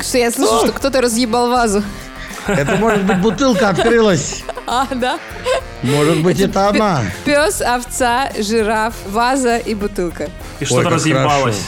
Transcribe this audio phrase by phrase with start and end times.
[0.00, 1.82] что я слышу, что кто-то разъебал вазу.
[2.46, 4.44] Это может быть бутылка открылась.
[4.66, 5.18] А, да?
[5.82, 7.02] Может быть, это она.
[7.24, 10.30] Пес, овца, жираф, ваза и бутылка.
[10.60, 11.62] И что-то разъебалось.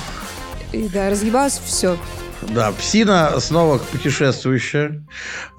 [0.72, 1.96] И да, разъебалось все.
[2.43, 5.04] Да, псина снова путешествующая.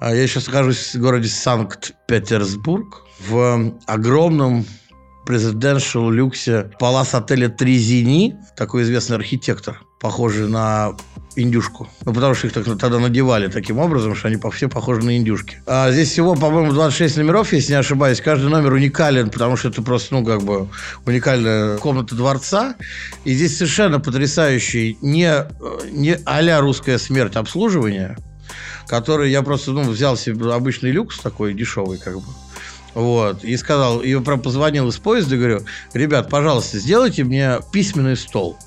[0.00, 4.64] А Я сейчас нахожусь в городе Санкт-Петербург в огромном
[5.26, 10.96] президеншал люксе палас отеля Трезини, такой известный архитектор, похожий на
[11.36, 11.88] индюшку.
[12.04, 15.16] Ну, потому что их так- тогда надевали таким образом, что они по- все похожи на
[15.16, 15.62] индюшки.
[15.66, 18.20] А здесь всего, по-моему, 26 номеров, если не ошибаюсь.
[18.20, 20.68] Каждый номер уникален, потому что это просто, ну, как бы
[21.06, 22.74] уникальная комната дворца.
[23.24, 25.46] И здесь совершенно потрясающий не,
[25.92, 28.16] не а-ля русская смерть обслуживания,
[28.86, 32.26] который я просто, ну, взял себе обычный люкс такой дешевый, как бы.
[32.94, 33.44] Вот.
[33.44, 35.60] И сказал, и позвонил из поезда говорю,
[35.92, 38.58] ребят, пожалуйста, сделайте мне письменный стол.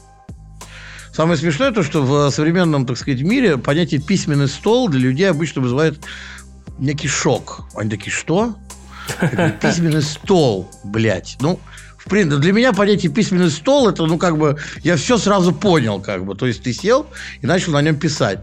[1.13, 5.61] Самое смешное то, что в современном, так сказать, мире понятие письменный стол для людей обычно
[5.61, 5.99] вызывает
[6.79, 7.65] некий шок.
[7.75, 8.55] Они такие, что?
[9.61, 11.37] Письменный стол, блядь.
[11.39, 11.59] Ну,
[11.97, 16.01] в принципе, для меня понятие письменный стол, это, ну, как бы, я все сразу понял,
[16.01, 16.35] как бы.
[16.35, 17.05] То есть, ты сел
[17.41, 18.39] и начал на нем писать.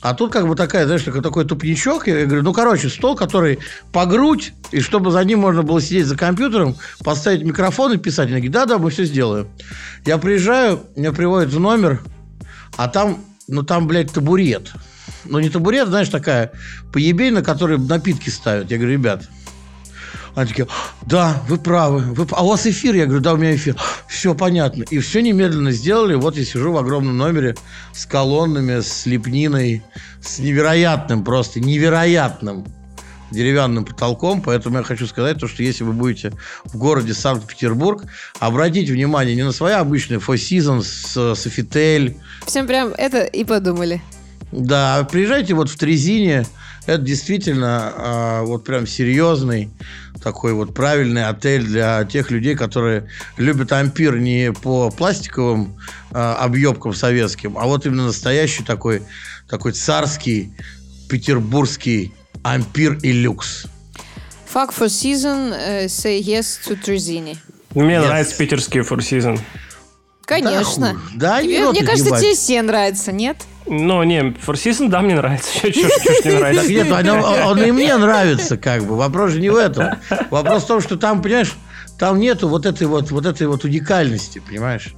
[0.00, 2.06] А тут как бы такая, знаешь, такой, такой тупничок.
[2.06, 3.58] Я говорю, ну, короче, стол, который
[3.92, 8.28] по грудь, и чтобы за ним можно было сидеть за компьютером, поставить микрофон и писать.
[8.30, 9.48] Они говорят, да-да, мы все сделаем.
[10.04, 12.02] Я приезжаю, меня приводят в номер,
[12.76, 14.72] а там, ну, там, блядь, табурет.
[15.24, 16.52] Ну, не табурет, знаешь, такая
[16.92, 18.70] поебень, на которой напитки ставят.
[18.70, 19.28] Я говорю, ребят,
[20.34, 20.66] они такие,
[21.06, 22.00] да, вы правы.
[22.00, 22.26] Вы...
[22.32, 22.94] А у вас эфир?
[22.94, 23.76] Я говорю, да, у меня эфир.
[24.08, 24.84] Все понятно.
[24.90, 26.14] И все немедленно сделали.
[26.14, 27.56] Вот я сижу в огромном номере
[27.92, 29.82] с колоннами, с лепниной,
[30.20, 32.66] с невероятным, просто невероятным
[33.34, 34.40] деревянным потолком.
[34.40, 36.32] Поэтому я хочу сказать, то, что если вы будете
[36.64, 38.04] в городе Санкт-Петербург,
[38.38, 44.00] обратите внимание не на свои обычные Four Seasons, Софитель, Всем прям это и подумали.
[44.52, 46.46] да, приезжайте вот в Трезине.
[46.86, 49.70] Это действительно а, вот прям серьезный
[50.22, 53.08] такой вот правильный отель для тех людей, которые
[53.38, 55.76] любят ампир не по пластиковым
[56.12, 59.02] а, объебкам советским, а вот именно настоящий такой,
[59.48, 60.52] такой царский
[61.08, 62.12] петербургский
[62.42, 63.66] ампир и люкс.
[64.52, 67.36] Fuck for season, э, say yes to Trezini.
[67.74, 68.06] Мне Yes.
[68.06, 69.40] нравятся питерские Four Seasons.
[70.26, 70.96] Конечно.
[71.14, 71.38] Да.
[71.38, 72.20] Да, Тебе- мне кажется, ебать.
[72.22, 73.36] тебе все нравится, нет?
[73.66, 75.48] Ну, не, Four Seasons, да, мне нравится.
[75.60, 76.68] Чё ж не Так нравится?
[76.72, 77.08] нет, он,
[77.58, 78.96] он и мне нравится, как бы.
[78.96, 79.96] Вопрос же не в этом.
[80.30, 81.52] Вопрос в том, что там, понимаешь,
[81.98, 84.94] там нету вот этой вот, вот этой вот уникальности, понимаешь?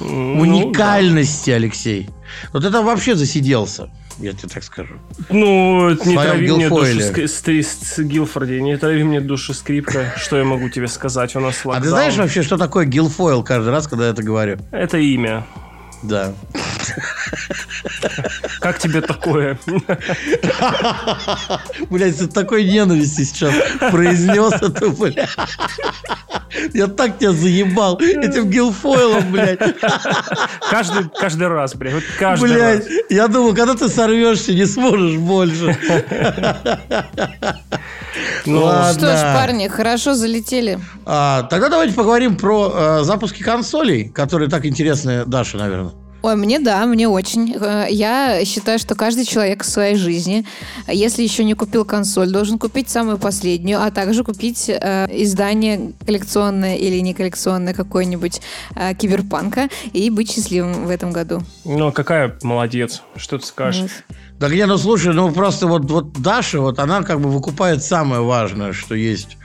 [0.00, 2.10] Ну, Уникальности, Алексей.
[2.52, 4.94] Вот это вообще засиделся, я тебе так скажу.
[5.30, 10.14] Ну, не трави мне душу с Гилфорде, не трави мне душу скрипка.
[10.16, 11.36] Что я могу тебе сказать?
[11.36, 11.88] У нас А ты локдаун.
[11.90, 14.58] знаешь вообще, что такое гилфойл каждый раз, когда я это говорю?
[14.70, 15.46] Это имя.
[16.02, 16.32] Да.
[18.60, 19.58] Как тебе такое?
[21.90, 23.54] Блять, с такой ненависти сейчас
[23.90, 25.28] произнес это, бля.
[26.72, 29.58] Я так тебя заебал этим гилфойлом, блядь.
[30.70, 31.94] Каждый, каждый раз, блядь.
[31.94, 32.94] Вот каждый Блядь, раз.
[33.10, 35.76] я думал, когда ты сорвешься, не сможешь больше.
[38.46, 38.92] Ну, Ладно.
[38.94, 40.78] Что ж, парни, хорошо залетели.
[41.04, 45.92] А, тогда давайте поговорим про э, запуски консолей, которые так интересны Даше, наверное.
[46.26, 47.54] Ой, мне да, мне очень.
[47.54, 50.44] Э, Я считаю, что каждый человек в своей жизни,
[50.88, 56.74] если еще не купил консоль, должен купить самую последнюю, а также купить э, издание коллекционное
[56.74, 58.40] или не коллекционное какое-нибудь
[58.74, 61.42] э, киберпанка и быть счастливым в этом году.
[61.64, 63.02] ну, какая молодец.
[63.14, 63.82] Что ты скажешь?
[63.82, 64.16] Вот.
[64.38, 68.20] Так не, ну слушай, ну просто вот, вот Даша, вот она как бы выкупает самое
[68.20, 69.38] важное, что есть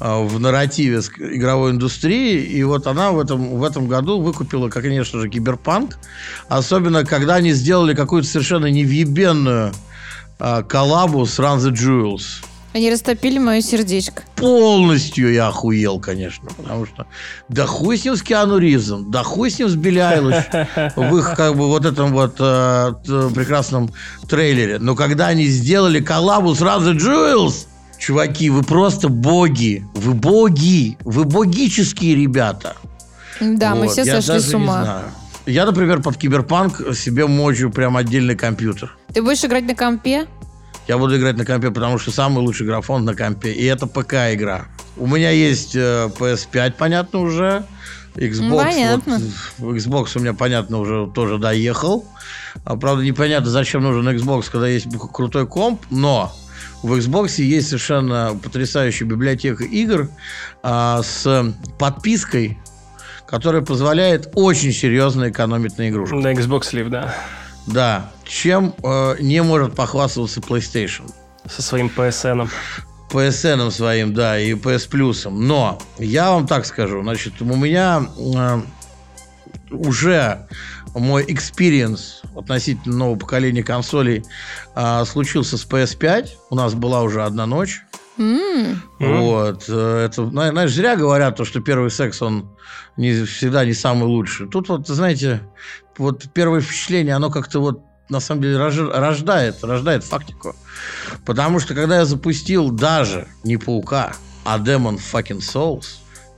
[0.00, 4.84] а, в нарративе игровой индустрии, и вот она в этом, в этом году выкупила, как,
[4.84, 5.98] конечно же, киберпанк,
[6.48, 9.72] особенно когда они сделали какую-то совершенно невъебенную
[10.38, 12.44] а, коллабу с Run the Jewels.
[12.74, 14.22] Они растопили мое сердечко.
[14.36, 17.06] Полностью я охуел, конечно, потому что
[17.48, 20.44] да хуй с ним с Киану Ривзом, да хуй с ним с Билли Айлиш
[20.94, 22.92] в их как бы вот этом вот э,
[23.34, 23.90] прекрасном
[24.28, 24.78] трейлере.
[24.78, 27.66] Но когда они сделали коллабу с Run the Jewels,
[27.98, 32.76] чуваки, вы просто боги, вы боги, вы богические ребята.
[33.40, 34.82] Да, мы Вот, все я сошли с не ума.
[34.84, 35.04] знаю.
[35.48, 38.94] Я, например, под киберпанк себе мочу прям отдельный компьютер.
[39.14, 40.26] Ты будешь играть на компе?
[40.86, 43.52] Я буду играть на компе, потому что самый лучший графон на компе.
[43.52, 44.66] И это ПК-игра.
[44.98, 47.64] У меня есть э, PS5, понятно, уже.
[48.14, 49.20] Xbox, Понятно.
[49.58, 52.04] вот, Xbox у меня, понятно, уже тоже доехал.
[52.64, 56.30] А, правда, непонятно, зачем нужен Xbox, когда есть крутой комп, но
[56.82, 60.10] в Xbox есть совершенно потрясающая библиотека игр
[60.62, 62.58] а, с подпиской,
[63.28, 66.18] которая позволяет очень серьезно экономить на игрушках.
[66.20, 67.14] На Xbox Live, да.
[67.66, 71.10] Да, чем э, не может похвастаться PlayStation.
[71.46, 72.48] Со своим PSN.
[73.10, 75.30] PSN своим, да, и PS Plus.
[75.30, 78.60] Но я вам так скажу, значит, у меня э,
[79.70, 80.46] уже
[80.94, 84.24] мой experience относительно нового поколения консолей
[84.74, 86.30] э, случился с PS5.
[86.48, 87.82] У нас была уже одна ночь.
[88.18, 89.64] М, Вот.
[89.68, 92.50] э, Это, зна- знаешь, зря говорят, то, что первый секс, он
[92.96, 94.48] не, всегда не самый лучший.
[94.48, 95.40] Тут вот, знаете,
[95.98, 100.56] вот первое впечатление, оно как-то вот на самом деле рож- рождает, рождает фактику.
[101.26, 104.12] Потому что когда я запустил даже не Паука,
[104.44, 105.84] а Demon Fucking Souls,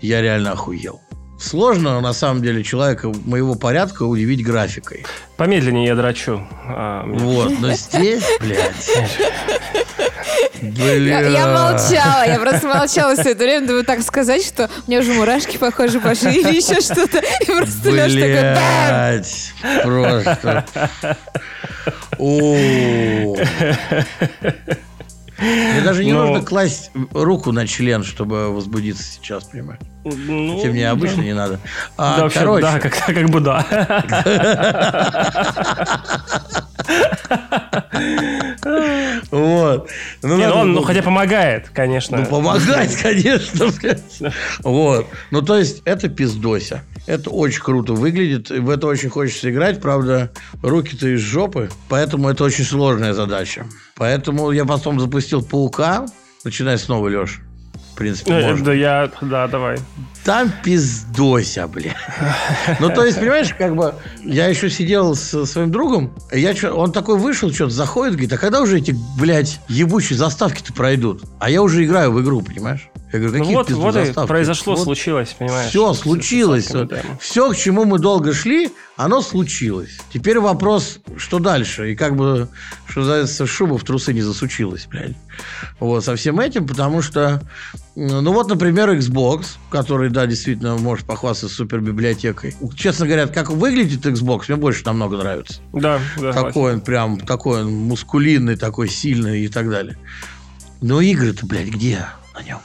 [0.01, 1.01] я реально охуел.
[1.39, 5.07] Сложно, на самом деле, человека моего порядка удивить графикой.
[5.39, 6.47] Помедленнее я драчу.
[6.67, 8.91] А, мне- Вот, но здесь, блядь...
[10.63, 11.21] Я, Бля.
[11.21, 15.13] я молчала, я просто молчала все это время, думаю, так сказать, что у меня уже
[15.13, 17.19] мурашки, похоже, пошли или еще что-то.
[17.19, 20.65] И просто Леша такой, «Бэм!» Просто.
[25.39, 29.81] Мне даже не Но- нужно класть руку на член, чтобы возбудиться сейчас, понимаешь?
[30.05, 31.59] Ну, Хотя мне обычно не надо.
[31.97, 33.65] А, Да, вообще, короче, да, как, как бы да.
[39.31, 39.89] вот.
[40.23, 42.19] Ну, Не, надо ну он, ну, было- хотя помогает, конечно.
[42.19, 43.71] Ну, помогать, конечно.
[44.63, 45.07] Вот.
[45.31, 46.83] Ну, то есть, это пиздося.
[47.07, 49.81] Это очень круто выглядит, в это очень хочется играть.
[49.81, 50.31] Правда,
[50.63, 53.67] руки-то из жопы, поэтому это очень сложная задача.
[53.97, 56.07] Поэтому я потом запустил Паука.
[56.45, 57.41] Начинай снова, Леш.
[57.50, 57.50] В
[58.01, 58.65] принципе, Э, можно.
[58.65, 59.79] Да, я, да, давай.
[60.25, 61.95] Там пиздося, бля.
[62.79, 67.19] Ну, то есть, понимаешь, как бы я еще сидел с своим другом, я он такой
[67.19, 71.23] вышел, что-то заходит, говорит, а когда уже эти, блядь, ебучие заставки-то пройдут?
[71.39, 72.89] А я уже играю в игру, понимаешь?
[73.13, 74.29] Я говорю, Ну какие вот, пизду вот и заставки?
[74.29, 75.71] произошло, Вот случилось, понимаешь?
[75.71, 76.71] Все случилось.
[77.21, 78.71] Все, к чему мы долго шли,
[79.05, 79.99] оно случилось.
[80.13, 81.93] Теперь вопрос, что дальше?
[81.93, 82.49] И как бы,
[82.87, 85.17] что называется, шуба в трусы не засучилась, блядь.
[85.79, 87.43] Вот, со всем этим, потому что,
[87.97, 92.55] ну вот, например, Xbox, который, да, действительно может похвастаться супербиблиотекой.
[92.77, 95.63] Честно говоря, как выглядит Xbox, мне больше намного нравится.
[95.73, 96.33] Да, да.
[96.33, 99.97] Такой он прям, такой он мускулинный, такой сильный и так далее.
[100.83, 102.59] Но игры-то, блядь, где на нем?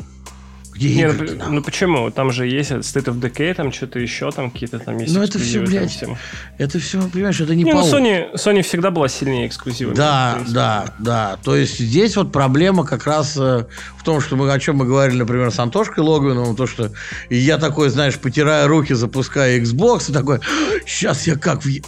[0.76, 1.56] Где Не, ну, п- нахуй?
[1.56, 2.12] ну почему?
[2.12, 5.40] Там же есть State of Decay, там что-то еще, там какие-то там есть Ну, это
[5.40, 6.18] там блядь, всем.
[6.58, 7.94] Это все, понимаешь, это не, Не, ну паук.
[7.94, 9.96] Sony, Sony всегда была сильнее эксклюзивами.
[9.96, 11.38] Да, да, да.
[11.44, 13.66] То есть здесь вот проблема как раз э,
[13.98, 16.92] в том, что мы о чем мы говорили, например, с Антошкой Логвиновым, то, что
[17.30, 20.40] я такой, знаешь, потирая руки, запускаю Xbox, и такой,
[20.86, 21.68] сейчас я как в...
[21.68, 21.84] е-»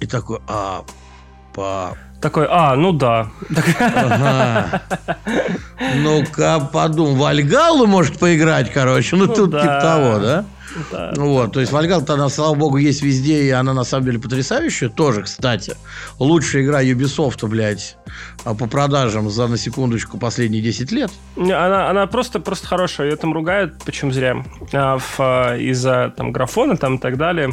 [0.00, 0.84] И такой, а,
[1.54, 3.30] па, Такой, а, ну да.
[3.80, 4.82] ага.
[5.96, 9.60] Ну-ка, подумай, Вальгалу может поиграть, короче, ну, Ну тут да.
[9.60, 10.44] типа того, да?
[10.90, 11.12] Да.
[11.16, 14.18] Ну Вот, то есть Вальгалл-то, она, слава богу, есть везде, и она на самом деле
[14.20, 14.88] потрясающая.
[14.88, 15.74] Тоже, кстати,
[16.20, 17.96] лучшая игра Ubisoft, блядь,
[18.44, 21.10] а, по продажам за, на секундочку, последние 10 лет.
[21.36, 26.30] Она, она просто, просто хорошая, ее там ругают, почему зря, а, в, а, из-за там
[26.32, 27.50] графона там и так далее.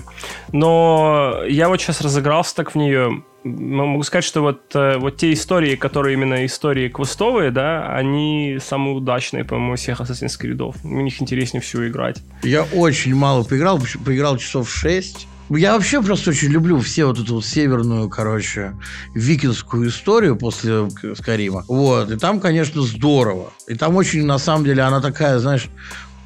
[0.52, 3.24] Но я вот сейчас разыгрался так в нее.
[3.44, 8.96] Могу сказать, что вот, э, вот те истории, которые именно истории квестовые, да, они самые
[8.96, 10.76] удачные, по-моему, всех Assassin's Creed.
[10.84, 12.18] В них интереснее всего играть.
[12.44, 15.28] Я очень мало поиграл, поиграл часов 6.
[15.50, 18.74] Я вообще просто очень люблю все вот эту северную, короче,
[19.16, 21.66] викинскую историю после Скарима.
[21.68, 22.12] Вот.
[22.12, 23.52] И там, конечно, здорово.
[23.68, 25.68] И там очень, на самом деле, она такая, знаешь,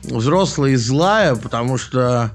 [0.03, 2.31] взрослая и злая, потому что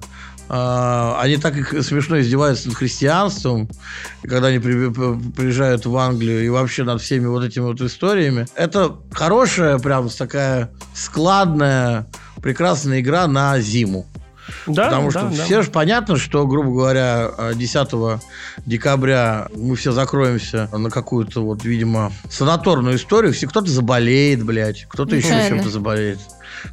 [0.48, 3.68] они так смешно издеваются над христианством,
[4.22, 8.46] когда они при- при- приезжают в Англию и вообще над всеми вот этими вот историями.
[8.54, 12.06] Это хорошая, прям такая складная,
[12.42, 14.06] прекрасная игра на зиму.
[14.66, 15.44] Да, Потому да, что да.
[15.44, 18.20] все же понятно, что, грубо говоря, э, 10
[18.66, 23.32] декабря мы все закроемся на какую-то, вот, видимо, санаторную историю.
[23.32, 26.18] Все, кто-то заболеет, блядь, кто-то еще чем-то заболеет.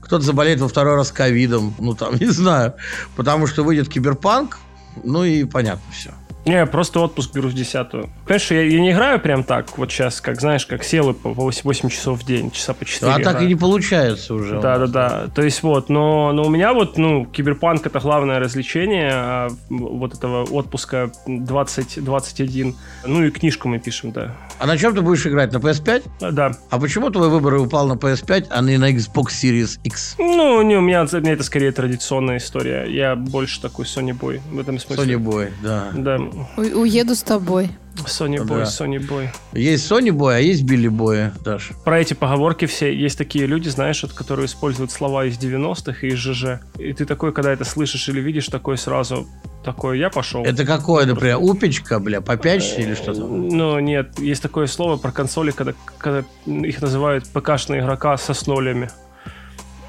[0.02, 2.74] Кто-то заболеет во второй раз ковидом, ну там, не знаю.
[3.16, 4.60] Потому что выйдет киберпанк,
[5.04, 6.12] ну и понятно все.
[6.46, 8.10] Не, просто отпуск беру в десятую.
[8.26, 11.30] Понимаешь, я, я не играю прям так, вот сейчас, как знаешь, как сел и по
[11.30, 13.12] 8, 8 часов в день, часа по 4.
[13.12, 14.60] А так и не получается уже.
[14.62, 15.28] Да, да, да.
[15.34, 20.14] То есть вот, но, но у меня вот, ну, киберпанк это главное развлечение а, вот
[20.14, 22.76] этого отпуска 2021.
[23.06, 24.36] Ну и книжку мы пишем, да.
[24.60, 25.52] А на чем ты будешь играть?
[25.52, 26.04] На PS5?
[26.22, 26.52] А, Да.
[26.70, 30.16] А почему твой выбор упал на PS5, а не на Xbox Series X?
[30.18, 32.86] Ну, не, у меня, у меня это скорее традиционная история.
[32.86, 35.16] Я больше такой Sony Boy в этом смысле.
[35.16, 35.88] Sony Boy, да.
[35.94, 36.18] Да,
[36.58, 37.70] У- Уеду с тобой.
[38.06, 38.64] Sony Boy, Да.
[38.64, 39.30] Sony Boy.
[39.54, 41.72] Есть Sony Boy, а есть Билли Boy, Даш.
[41.86, 46.10] Про эти поговорки все есть такие люди, знаешь, вот, которые используют слова из 90-х и
[46.12, 46.60] из ЖЖ.
[46.78, 49.28] И ты такой, когда это слышишь или видишь, такой сразу
[49.64, 50.44] такой, я пошел.
[50.44, 53.22] Это какое, например, упечка, бля, попячься или что-то?
[53.26, 58.90] Ну, нет, есть такое слово про консоли, когда, когда их называют ПК-шные игрока со снолями.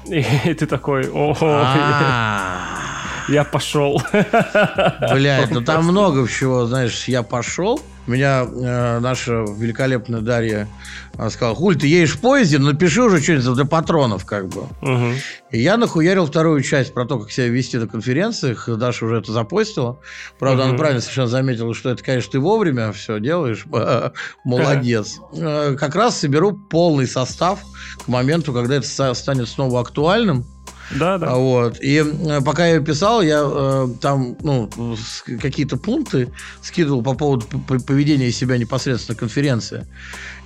[0.09, 2.77] И, ты такой, А,
[3.27, 4.01] я пошел.
[5.11, 7.81] Блядь, ну там много всего, знаешь, я пошел.
[8.05, 10.67] Меня э, наша великолепная Дарья
[11.17, 14.63] э, сказала, хуль, ты едешь в поезде, напиши уже что-нибудь для патронов, как бы.
[14.81, 15.13] Мгм.
[15.51, 18.67] И я нахуярил вторую часть про то, как себя вести на конференциях.
[18.77, 19.99] Даша уже это запостила.
[20.39, 20.77] Правда, она Мгм.
[20.79, 23.65] правильно совершенно заметила, что это, конечно, ты вовремя все делаешь.
[24.43, 25.19] Молодец.
[25.33, 27.59] Э, Как раз соберу полный состав
[28.03, 30.45] к моменту, когда это ста- станет снова актуальным.
[30.91, 31.35] Да, да.
[31.35, 31.77] Вот.
[31.81, 34.69] И э, пока я писал, я э, там ну,
[35.41, 37.45] какие-то пункты скидывал по поводу
[37.85, 39.85] поведения себя непосредственно конференции.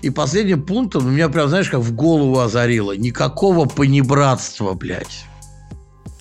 [0.01, 2.95] И последним пунктом меня прям, знаешь, как в голову озарило.
[2.95, 5.25] Никакого понебратства, блядь.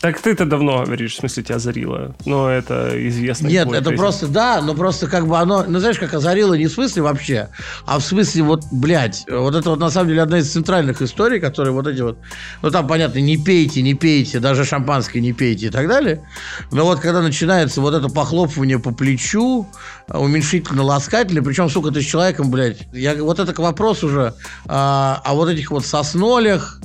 [0.01, 2.15] Так ты-то давно говоришь, в смысле, тебя озарило.
[2.25, 3.49] Но это известно.
[3.49, 3.97] Нет, это жизни.
[3.97, 7.49] просто, да, но просто как бы оно, ну знаешь, как озарило не в смысле вообще,
[7.85, 11.39] а в смысле вот, блядь, вот это вот на самом деле одна из центральных историй,
[11.39, 12.17] которые вот эти вот,
[12.63, 16.27] ну там понятно, не пейте, не пейте, даже шампанское не пейте и так далее,
[16.73, 19.69] но вот когда начинается вот это похлопывание по плечу,
[20.09, 24.35] уменьшительно-ласкательное, причем, сука, ты с человеком, блядь, я, вот это к вопросу уже
[24.67, 26.81] а, о вот этих вот соснолях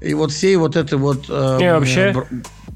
[0.00, 2.26] и вот всей вот этой вот э, Не, вообще- бр-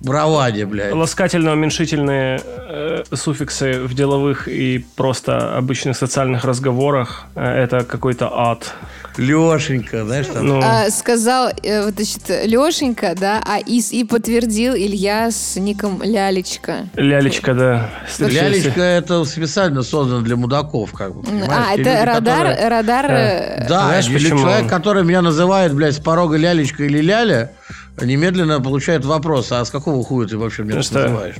[0.03, 0.93] браваде, блядь.
[0.93, 8.75] Ласкательно-уменьшительные э, суффиксы в деловых и просто обычных социальных разговорах э, это какой-то ад.
[9.17, 10.47] Лешенька, знаешь, там...
[10.47, 16.03] Ну, А, сказал, э, вот, значит, Лешенька, да, а и, и подтвердил Илья с ником
[16.03, 16.89] Лялечка.
[16.97, 17.91] лялечка, да.
[18.19, 21.23] Лялечка это специально создано для мудаков, как бы.
[21.23, 21.49] понимаешь?
[21.51, 23.07] А, это люди, радар, которые- радар...
[23.11, 24.41] э, Да, Знаешь, или почему?
[24.41, 27.53] человек, который меня называет, блядь, с порога лялечка или ляля,
[28.01, 31.01] немедленно получает вопрос, а с какого хуя ты вообще меня Ну что?
[31.03, 31.37] называешь?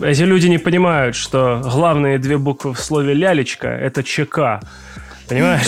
[0.00, 4.60] Эти люди не понимают, что главные две буквы в слове лялечка это ЧК.
[5.30, 5.66] Понимаешь?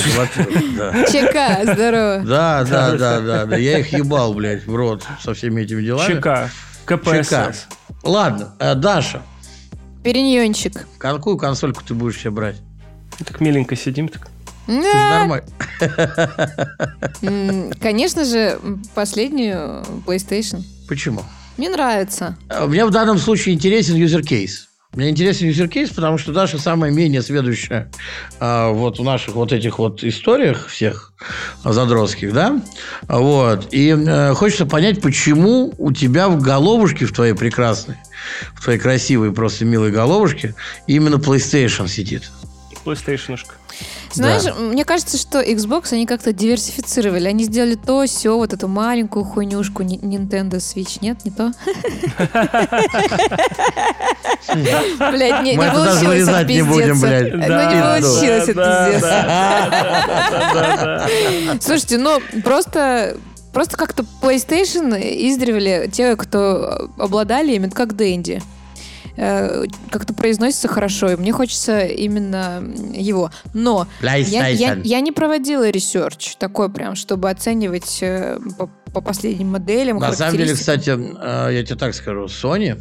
[0.76, 1.04] Да.
[1.07, 2.23] ЧК, здорово.
[2.26, 3.57] Да, да, да, да, да.
[3.57, 6.12] Я их ебал, блядь, в рот со всеми этими делами.
[6.21, 6.50] ЧК.
[6.85, 6.97] ЧК.
[6.99, 7.66] КПСС.
[8.02, 9.23] Ладно, э, Даша,
[10.02, 10.87] Периньончик.
[10.99, 12.57] какую консольку ты будешь себе брать?
[13.25, 14.09] Так миленько сидим.
[14.09, 14.26] Так.
[14.66, 15.19] Ты же Да.
[15.21, 15.47] нормально.
[17.81, 18.59] Конечно же,
[18.95, 20.62] последнюю PlayStation.
[20.88, 21.23] Почему?
[21.57, 22.37] Мне нравится.
[22.49, 24.66] Э, Мне в данном случае интересен user case.
[24.95, 27.91] Мне интересен case, потому что Даша самая менее сведущая
[28.41, 31.15] а, вот в наших вот этих вот историях всех
[31.65, 32.61] задротских, да?
[33.09, 33.69] Вот.
[33.73, 37.97] И э, хочется понять, почему у тебя в головушке, в твоей прекрасной,
[38.55, 40.55] в твоей красивой, просто милой головушке
[40.87, 42.31] именно PlayStation сидит.
[42.85, 43.55] PlayStation-шка.
[44.12, 47.28] Знаешь, мне кажется, что Xbox они как-то диверсифицировали.
[47.28, 50.99] Они сделали то, все, вот эту маленькую хуйнюшку Nintendo Switch.
[51.00, 51.52] Нет, не то?
[54.52, 57.07] Блядь, не получилось вырезать не будем, отпиздеться.
[57.07, 57.35] блядь.
[57.35, 59.71] Ну, Да, не получилось да, да,
[60.52, 61.59] да, да.
[61.61, 63.16] Слушайте, ну, просто...
[63.52, 68.40] Просто как-то PlayStation издревле те, кто обладали ими, как Дэнди.
[69.16, 72.62] Э, Как-то произносится хорошо, и мне хочется именно
[72.95, 73.31] его.
[73.54, 73.87] Но
[74.31, 79.99] я, я- я не проводила research такой прям, чтобы оценивать э, по, по последним моделям.
[79.99, 80.90] На самом деле, кстати,
[81.50, 82.81] э, я тебе так скажу, Sony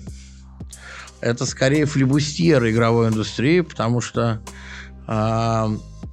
[1.21, 4.41] это скорее флибустьер игровой индустрии, потому что
[5.07, 5.67] э,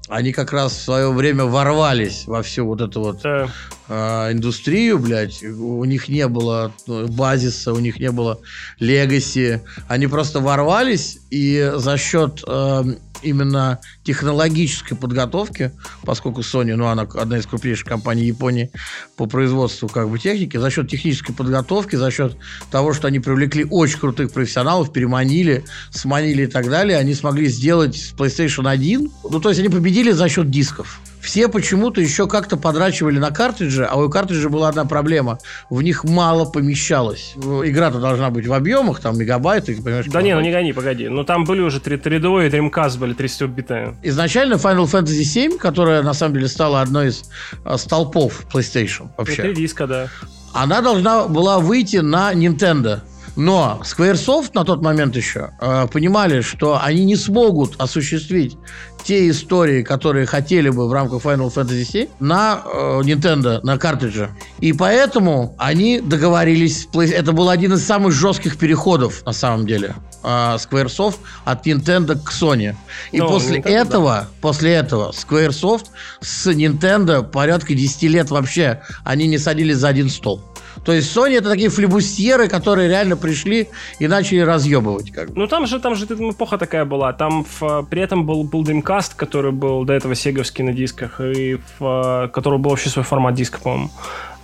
[0.08, 3.48] они как раз в свое время ворвались во всю вот эту вот Да.
[3.88, 5.42] э, индустрию, блядь.
[5.42, 8.40] У них не было ну, базиса, у них не было
[8.80, 9.60] легаси.
[9.86, 12.84] Они просто ворвались, и за счет э,
[13.22, 15.72] именно технологической подготовки,
[16.02, 18.70] поскольку Sony, ну, она одна из крупнейших компаний Японии
[19.16, 22.36] по производству как бы техники, за счет технической подготовки, за счет
[22.70, 28.14] того, что они привлекли очень крутых профессионалов, переманили, сманили и так далее, они смогли сделать
[28.16, 31.00] PlayStation 1, ну, то есть они победили за счет дисков.
[31.20, 35.38] Все почему-то еще как-то подрачивали на картриджи, а у картриджа была одна проблема.
[35.70, 37.34] В них мало помещалось.
[37.36, 40.06] Игра-то должна быть в объемах, там, мегабайты, понимаешь?
[40.06, 41.08] Да не, ну не гони, погоди.
[41.08, 43.96] Ну там были уже 3 3D и Dreamcast были 32-битные.
[44.02, 47.24] Изначально Final Fantasy VII, которая на самом деле стала одной из
[47.64, 50.08] а, столпов PlayStation вообще, Три диска, да.
[50.52, 53.00] она должна была выйти на Nintendo.
[53.36, 58.56] Но Squaresoft на тот момент еще э, понимали, что они не смогут осуществить
[59.04, 64.30] те истории, которые хотели бы в рамках Final Fantasy VII на э, Nintendo, на картридже.
[64.60, 66.88] И поэтому они договорились.
[66.92, 72.30] Это был один из самых жестких переходов, на самом деле, э, Squaresoft от Nintendo к
[72.30, 72.74] Sony.
[73.12, 74.28] И ну, после Nintendo, этого, да.
[74.40, 75.86] после этого Squaresoft
[76.20, 80.42] с Nintendo порядка 10 лет вообще они не садились за один стол.
[80.84, 85.10] То есть Sony это такие флебустьеры, которые реально пришли и начали разъебывать.
[85.10, 85.38] Как бы.
[85.38, 87.12] Ну там же, там же эпоха такая была.
[87.12, 91.58] Там в, при этом был, был Dreamcast, который был до этого сеговский на дисках, и
[91.78, 93.90] в, который был вообще свой формат диска, по-моему.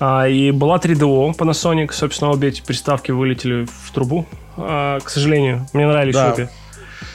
[0.00, 5.66] А, и была 3DO Panasonic, собственно, обе эти приставки вылетели в трубу, а, к сожалению.
[5.73, 6.32] Мне нравились да.
[6.32, 6.49] обе.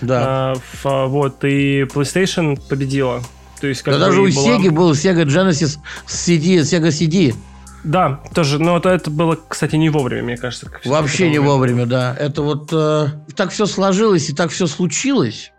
[0.01, 0.21] Да.
[0.23, 3.21] А, в, вот, и PlayStation победила.
[3.59, 4.57] То есть, как да даже у была...
[4.57, 7.35] Sega был Sega Genesis CD, Sega CD.
[7.83, 10.69] Да, тоже, но это, это было, кстати, не вовремя, мне кажется.
[10.83, 12.15] Вообще не вовремя, да.
[12.17, 15.53] Это вот э, так все сложилось и так все случилось,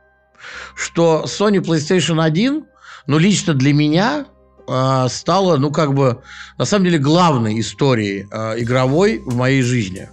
[0.75, 2.64] что Sony PlayStation 1,
[3.07, 4.26] ну, лично для меня
[4.69, 6.23] э, стала, ну, как бы,
[6.59, 10.09] на самом деле, главной историей э, игровой в моей жизни.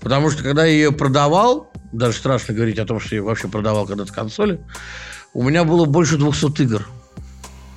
[0.00, 3.86] Потому что, когда я ее продавал, даже страшно говорить о том, что я вообще продавал
[3.86, 4.60] когда-то консоли,
[5.34, 6.88] у меня было больше 200 игр.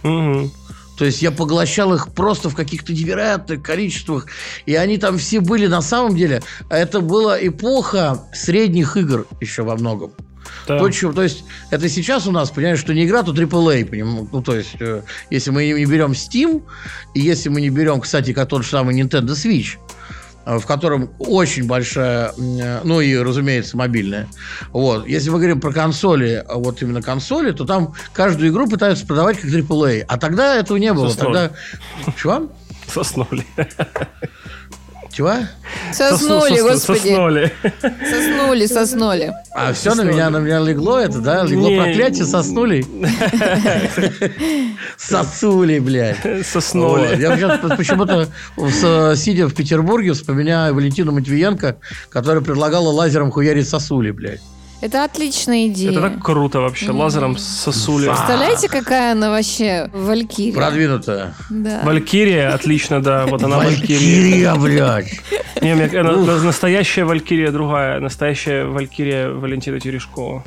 [0.03, 0.51] Угу.
[0.97, 4.27] То есть я поглощал их просто в каких-то невероятных количествах.
[4.65, 6.41] И они там все были на самом деле.
[6.69, 10.13] Это была эпоха средних игр еще во многом.
[10.67, 10.79] Да.
[10.79, 14.27] То, что, то есть, это сейчас у нас, понимаешь, что не игра, то AAA, понимаешь?
[14.31, 16.63] Ну, то есть, э, если мы не берем Steam,
[17.13, 19.77] и если мы не берем, кстати, как тот же самый Nintendo Switch,
[20.45, 24.27] Э, в котором очень большая, э, ну и, разумеется, мобильная.
[24.71, 25.07] Вот.
[25.07, 29.39] Если мы говорим про консоли, а вот именно консоли, то там каждую игру пытаются продавать
[29.39, 30.05] как AAA.
[30.07, 31.09] А тогда этого не было.
[31.09, 31.33] Соснули.
[31.33, 31.51] Тогда...
[32.21, 32.51] Чего?
[32.87, 33.45] Соснули.
[35.15, 35.31] Чего?
[35.93, 36.99] Соснули, господи.
[36.99, 37.53] Соснули.
[37.71, 39.33] Соснули, соснули.
[39.53, 40.07] А все соснули.
[40.07, 41.43] на меня, на меня легло это, да?
[41.45, 42.85] Легло не, проклятие соснули.
[44.97, 46.17] Сосули, блядь.
[46.45, 47.15] Соснули.
[47.17, 48.27] Я сейчас почему-то,
[49.15, 51.77] сидя в Петербурге, вспоминаю Валентину Матвиенко,
[52.09, 54.41] которая предлагала лазером хуярить сосули, блядь.
[54.81, 55.91] Это отличная идея.
[55.91, 56.97] Это так круто вообще, mm.
[56.97, 58.07] лазером сосули.
[58.07, 60.53] Представляете, какая она вообще Валькирия?
[60.53, 61.33] Продвинутая.
[61.49, 61.81] Да.
[61.83, 63.25] Валькирия, отлично, да.
[63.25, 64.53] Вот она Валькирия.
[64.53, 65.21] Валькирия, блядь.
[65.61, 67.99] Не, настоящая Валькирия другая.
[67.99, 70.43] Настоящая Валькирия Валентина Терешкова.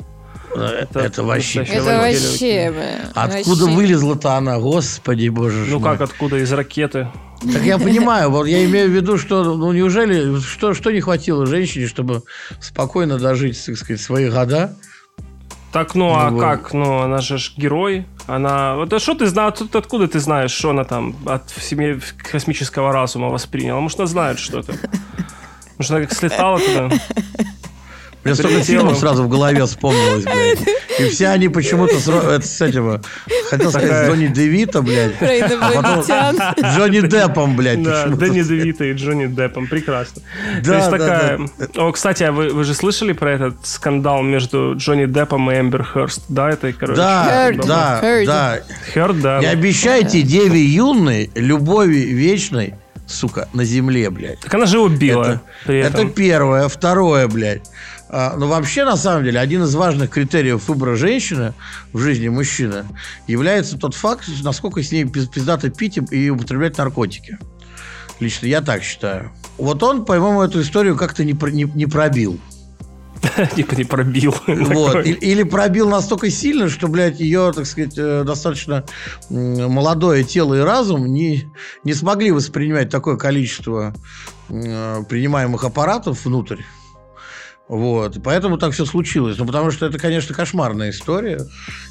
[0.55, 1.61] Это, это вообще.
[1.61, 2.99] Это вообще.
[3.13, 3.75] Откуда вообще.
[3.75, 6.37] вылезла-то она, господи боже Ну как, откуда?
[6.37, 7.07] Из ракеты.
[7.41, 11.45] Так я понимаю, вот я имею в виду, что ну неужели, что, что не хватило
[11.45, 12.23] женщине, чтобы
[12.59, 14.75] спокойно дожить, так сказать, свои года?
[15.71, 16.39] Так, ну, а вот.
[16.39, 16.73] как?
[16.73, 18.07] Ну, она же герой.
[18.25, 18.75] Она...
[18.75, 19.53] Вот а что ты знаешь?
[19.71, 21.99] Откуда ты знаешь, что она там от семьи
[22.31, 23.79] космического разума восприняла?
[23.79, 24.73] Может, она знает что-то?
[25.77, 26.89] Может, она как слетала туда?
[28.29, 30.59] Мне столько фильмов сразу в голове вспомнилось, блядь.
[30.99, 33.01] И все они почему-то с, это, с этим,
[33.49, 35.13] хотел сказать, с Джонни Девита, блядь.
[35.21, 36.03] А потом
[36.75, 37.81] Джонни Деппом, блядь.
[37.81, 39.67] Да, Дэнни Девита и Джонни Деппом.
[39.67, 40.21] Прекрасно.
[40.61, 41.39] Да, То есть да, такая...
[41.57, 41.83] Да.
[41.83, 45.87] О, кстати, а вы, вы же слышали про этот скандал между Джонни Деппом и Эмбер
[45.93, 46.23] Херст?
[46.27, 46.97] Да, это, короче...
[46.97, 47.65] Да, Heard.
[47.65, 48.25] да, Heard.
[48.25, 48.59] да.
[48.93, 49.39] Heard, да.
[49.39, 52.75] Не обещайте деве юной любови вечной
[53.07, 54.39] сука, на земле, блядь.
[54.39, 55.41] Так она же убила.
[55.65, 56.67] Это, это первое.
[56.67, 57.63] Второе, блядь.
[58.11, 61.53] А, но вообще, на самом деле, один из важных критериев выбора женщины
[61.93, 62.85] в жизни мужчины
[63.27, 67.37] является тот факт, насколько с ней пиздато пить и употреблять наркотики.
[68.19, 69.31] Лично я так считаю.
[69.57, 72.39] Вот он, по-моему, эту историю как-то не, не, не пробил.
[73.55, 74.33] Типа не пробил.
[74.47, 75.05] Вот.
[75.05, 78.85] Или пробил настолько сильно, что, блядь, ее, так сказать, э, достаточно
[79.29, 81.45] молодое тело и разум не,
[81.83, 83.93] не смогли воспринимать такое количество
[84.47, 86.63] принимаемых аппаратов внутрь.
[87.69, 88.17] Вот.
[88.23, 89.37] Поэтому так все случилось.
[89.37, 91.39] Ну, потому что это, конечно, кошмарная история.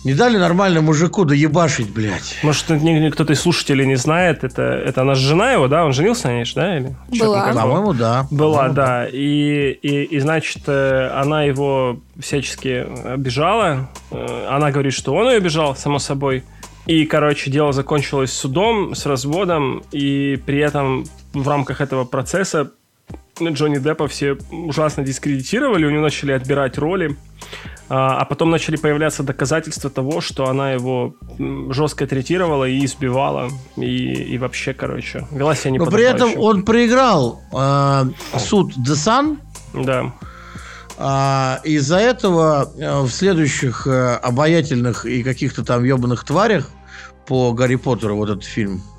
[0.04, 2.36] Не дали нормально мужику доебашить, блядь.
[2.42, 4.42] Может, кто-то из слушателей не знает.
[4.42, 5.84] Это, это она жена его, да?
[5.84, 6.76] Он женился на ней, да?
[6.76, 7.52] Или Была.
[7.52, 8.26] По-моему, да.
[8.28, 9.06] Была, По-моему, да.
[9.06, 13.88] И, и, и, значит, э, она его всячески обижала.
[14.10, 16.42] Э, она говорит, что он ее обижал, само собой.
[16.86, 22.72] И, короче, дело закончилось судом, с разводом, и при этом в рамках этого процесса
[23.40, 27.16] Джонни Деппа все ужасно дискредитировали, у него начали отбирать роли,
[27.88, 31.14] а, а потом начали появляться доказательства того, что она его
[31.70, 36.64] жестко третировала и избивала, и, и вообще, короче, вела себя не Но при этом он
[36.64, 38.04] проиграл э,
[38.38, 39.38] суд Десан.
[39.72, 40.12] Да.
[40.98, 46.68] А, из-за этого э, в следующих э, обаятельных и каких-то там ебаных тварях
[47.26, 48.82] по Гарри Поттеру вот этот фильм–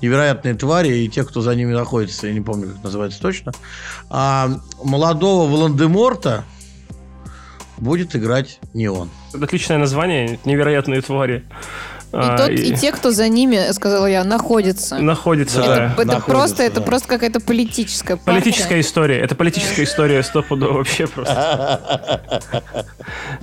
[0.00, 3.52] невероятные твари и те, кто за ними находится, я не помню, как называется точно,
[4.10, 4.48] а
[4.82, 6.44] молодого Волан-де-Морта
[7.76, 9.10] будет играть не он.
[9.32, 11.44] Отличное название, невероятные твари.
[12.10, 12.54] И, а, тот, и...
[12.54, 14.98] и те, кто за ними, сказала я, находятся.
[14.98, 15.74] Находится, это, да.
[15.74, 16.64] Это, находится, просто, да.
[16.64, 18.40] это просто какая-то политическая партия.
[18.40, 19.18] Политическая история.
[19.18, 22.20] Это политическая история стопудово вообще просто.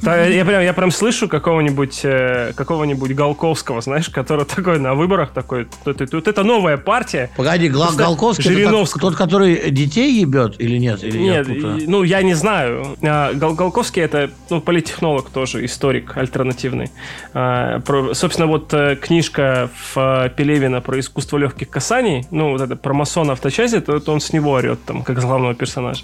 [0.01, 5.67] Я прям, я прям слышу какого-нибудь э, какого-нибудь Голковского, знаешь, который такой на выборах такой,
[5.83, 7.29] тут это новая партия.
[7.37, 8.99] Погоди, Голковский Жириновский.
[8.99, 11.03] тот, который детей ебет или нет?
[11.03, 11.47] Или нет,
[11.87, 12.97] ну я не знаю.
[13.03, 16.91] А, Голковский это ну, политтехнолог тоже, историк альтернативный.
[17.33, 17.81] А,
[18.13, 22.93] собственно, вот э, книжка в э, Пелевина про искусство легких касаний, ну, вот это про
[22.93, 26.03] масона авточази, то, то он с него орет там, как с главного персонажа.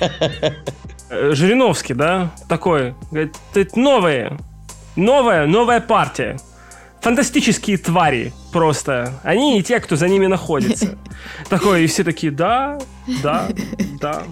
[1.12, 3.34] Э, Жириновский, да, такой, говорит,
[3.74, 4.38] новые,
[4.94, 6.36] новая, новая партия.
[7.00, 9.20] Фантастические твари просто.
[9.22, 10.98] Они и те, кто за ними находится.
[11.48, 12.78] Такое, и все такие, да,
[13.22, 13.48] да,
[14.00, 14.22] да.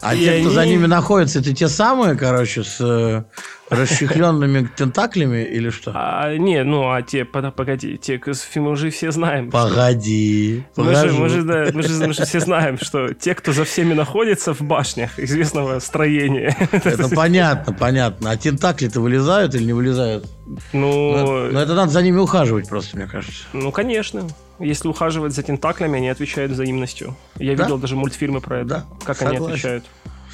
[0.00, 0.40] А и те, они...
[0.42, 3.24] кто за ними находится, это те самые, короче, с
[3.70, 5.92] расчехленными тентаклями или что?
[5.94, 8.20] А, не, ну, а те, погоди, те,
[8.56, 9.50] мы уже все знаем.
[9.50, 10.64] Погоди.
[10.76, 13.64] Мы же, мы, же, да, мы, же, мы же все знаем, что те, кто за
[13.64, 16.56] всеми находится в башнях известного строения.
[16.72, 18.30] Это понятно, понятно.
[18.30, 20.26] А тентакли-то вылезают или не вылезают?
[20.72, 21.16] Ну...
[21.16, 23.44] Но, но это надо за ними ухаживать просто, мне кажется.
[23.60, 24.26] Ну, конечно.
[24.58, 27.16] Если ухаживать за тентаклями, они отвечают взаимностью.
[27.38, 27.64] Я да?
[27.64, 28.84] видел даже мультфильмы про это, да?
[29.04, 29.42] как Согласен.
[29.42, 29.84] они отвечают.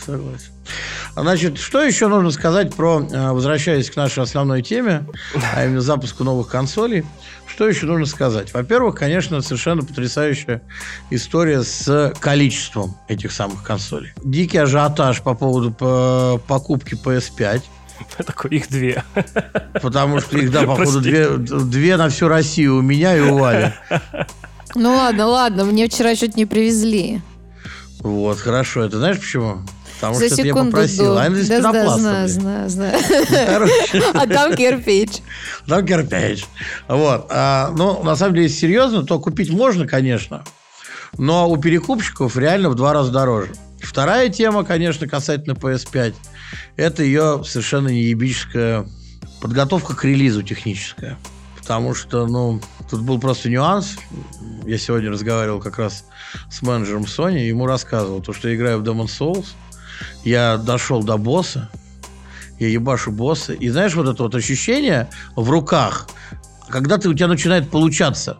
[0.04, 0.52] Согласен.
[1.14, 5.06] Значит, что еще нужно сказать про, э, возвращаясь к нашей основной теме,
[5.54, 7.04] а именно запуску новых консолей,
[7.46, 8.52] что еще нужно сказать?
[8.52, 10.62] Во-первых, конечно, совершенно потрясающая
[11.10, 14.12] история с количеством этих самых консолей.
[14.22, 15.72] Дикий ажиотаж по поводу
[16.46, 17.62] покупки PS5.
[18.26, 19.04] Такой, их две.
[19.82, 23.72] Потому что их, да, походу, две, две на всю Россию у меня и у Вали.
[24.78, 27.22] Ну ладно, ладно, мне вчера чуть не привезли.
[28.00, 28.82] Вот, хорошо.
[28.82, 29.62] Это знаешь почему?
[29.94, 31.14] Потому За что я попросил.
[31.14, 31.22] До...
[31.22, 32.98] А из да, да, знаю, знаю, знаю.
[34.12, 35.22] А там кирпич.
[35.66, 36.44] Там кирпич.
[36.88, 37.26] Вот.
[37.30, 40.44] А, ну, на самом деле, серьезно, то купить можно, конечно.
[41.16, 43.52] Но у перекупщиков реально в два раза дороже.
[43.80, 46.14] Вторая тема, конечно, касательно PS5.
[46.76, 48.86] Это ее совершенно неебическая
[49.40, 51.18] подготовка к релизу техническая.
[51.56, 53.96] Потому что, ну, тут был просто нюанс.
[54.64, 56.04] Я сегодня разговаривал как раз
[56.50, 59.46] с менеджером Sony, ему рассказывал, то, что я играю в Demon Souls,
[60.24, 61.68] я дошел до босса,
[62.58, 66.08] я ебашу босса, и знаешь вот это вот ощущение в руках,
[66.68, 68.38] когда ты, у тебя начинает получаться,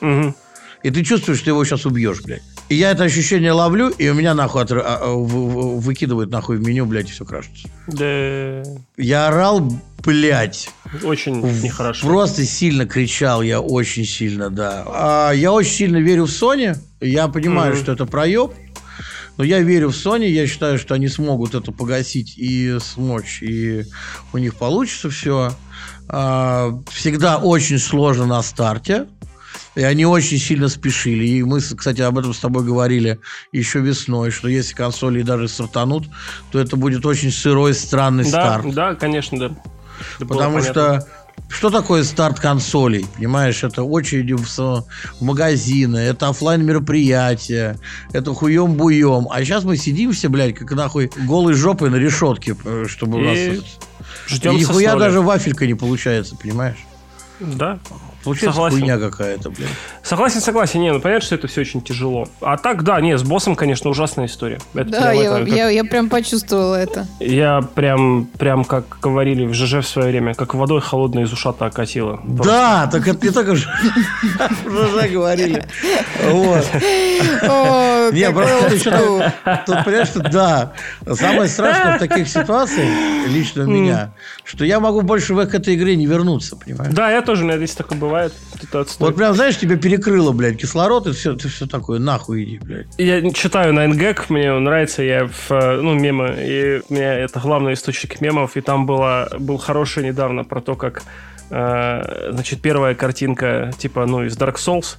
[0.00, 0.34] угу.
[0.82, 2.42] и ты чувствуешь, что его сейчас убьешь, блядь.
[2.68, 4.78] И я это ощущение ловлю, и у меня нахуй отр...
[4.78, 7.68] А, а, выкидывает нахуй в меню, блядь, и все крашится.
[7.86, 8.62] Да.
[8.96, 9.72] Я орал,
[10.04, 10.68] блядь.
[11.04, 12.06] Очень нехорошо.
[12.06, 14.84] Просто сильно кричал я, очень сильно, да.
[14.88, 16.76] А я очень сильно верю в Sony.
[17.00, 18.52] Я понимаю, mm что это проеб.
[19.36, 23.84] Но я верю в Sony, я считаю, что они смогут это погасить и смочь, и
[24.32, 25.52] у них получится все.
[26.08, 29.06] А, всегда очень сложно на старте.
[29.76, 31.24] И они очень сильно спешили.
[31.24, 33.20] И мы, кстати, об этом с тобой говорили
[33.52, 36.08] еще весной, что если консоли даже стартанут,
[36.50, 38.74] то это будет очень сырой, странный да, старт.
[38.74, 39.56] Да, конечно, да.
[40.16, 41.06] Это Потому что
[41.48, 43.06] что такое старт консолей?
[43.16, 44.84] Понимаешь, это очереди в, в
[45.20, 47.78] магазины, это офлайн мероприятия,
[48.12, 49.28] это хуем-буем.
[49.30, 53.22] А сейчас мы сидим все, блядь, как нахуй голой жопой на решетке, э, чтобы и
[53.22, 53.64] у нас...
[54.26, 56.78] Ждем и нихуя даже вафелька не получается, понимаешь?
[57.38, 57.78] Да.
[58.26, 58.80] Получается согласен.
[58.80, 59.68] хуйня какая-то, блин.
[60.02, 60.80] Согласен, согласен.
[60.80, 62.26] Не, ну понятно, что это все очень тяжело.
[62.40, 64.58] А так, да, не, с боссом, конечно, ужасная история.
[64.74, 65.48] Это да, я, это, как...
[65.48, 67.06] я, я прям почувствовала это.
[67.20, 71.66] Я прям, прям, как говорили в ЖЖ в свое время, как водой холодной из ушата
[71.66, 72.16] окатило.
[72.16, 72.44] Просто.
[72.44, 75.64] Да, так это не только в ЖЖ говорили.
[76.28, 76.66] Вот.
[78.12, 78.90] Не, просто еще
[79.66, 80.72] тут, понимаешь, что да,
[81.14, 82.88] самое страшное в таких ситуациях,
[83.28, 86.92] лично у меня, что я могу больше в этой игре не вернуться, понимаешь?
[86.92, 88.32] Да, я тоже, у меня здесь такое бывает бывает.
[88.62, 92.58] Это вот прям, знаешь, тебе перекрыло, блядь, кислород, и все, ты все такое, нахуй иди,
[92.58, 92.86] блядь.
[92.98, 97.40] Я читаю на NGEC, мне он нравится, я в, ну, мемы, и у меня это
[97.40, 101.02] главный источник мемов, и там было, был хороший недавно про то, как
[101.50, 104.96] э, значит, первая картинка, типа, ну, из Dark Souls,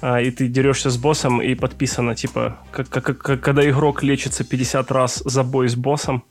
[0.00, 4.44] а, и ты дерешься с боссом, и подписано, типа, как, как, как, когда игрок лечится
[4.44, 6.24] 50 раз за бой с боссом,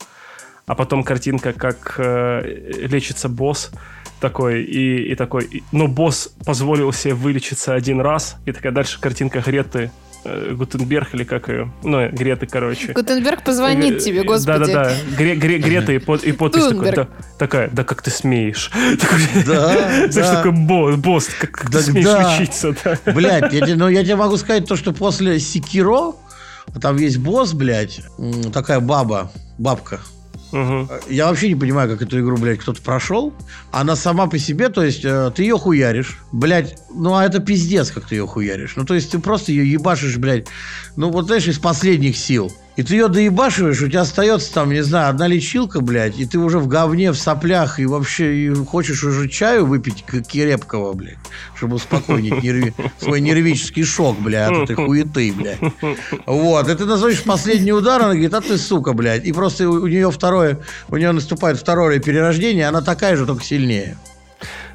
[0.66, 3.70] а потом картинка, как э, лечится босс,
[4.20, 9.40] такой, и, и такой, но босс позволил себе вылечиться один раз, и такая дальше картинка
[9.40, 9.90] Греты
[10.24, 11.72] э, Гутенберг или как ее?
[11.82, 12.92] Ну, Греты, короче.
[12.92, 14.72] Гутенберг позвонит э, тебе, господи.
[14.72, 14.96] Да-да-да.
[15.16, 18.70] Гре, Гре, Грета и, под, и подпись такой, да, такая, да как ты смеешь?
[19.46, 22.74] Да, Знаешь, такой босс, босс как, как ты смеешь лечиться?
[22.84, 23.12] Да.
[23.12, 26.14] Блядь, я, ну я тебе могу сказать то, что после Секиро,
[26.80, 28.00] там есть босс, блядь,
[28.52, 30.00] такая баба, бабка,
[30.52, 30.88] Мгм.
[31.08, 33.34] Я вообще не понимаю, как эту игру, блядь, кто-то прошел.
[33.70, 37.90] Она сама по себе, то есть э, ты ее хуяришь, блядь, ну а это пиздец,
[37.90, 38.76] как ты ее хуяришь.
[38.76, 40.46] Ну то есть ты просто ее ебашишь, блядь,
[40.96, 42.52] ну вот знаешь, из последних сил.
[42.78, 46.38] И ты ее доебашиваешь, у тебя остается там, не знаю, одна лечилка, блядь, и ты
[46.38, 51.16] уже в говне, в соплях, и вообще и хочешь уже чаю выпить крепкого, блядь,
[51.56, 55.58] чтобы успокоить нерви- свой нервический шок, блядь, от этой хуеты, блядь.
[56.24, 59.24] Вот, и ты назовешь последний удар, она говорит, а ты сука, блядь.
[59.24, 63.98] И просто у, нее второе, у нее наступает второе перерождение, она такая же, только сильнее.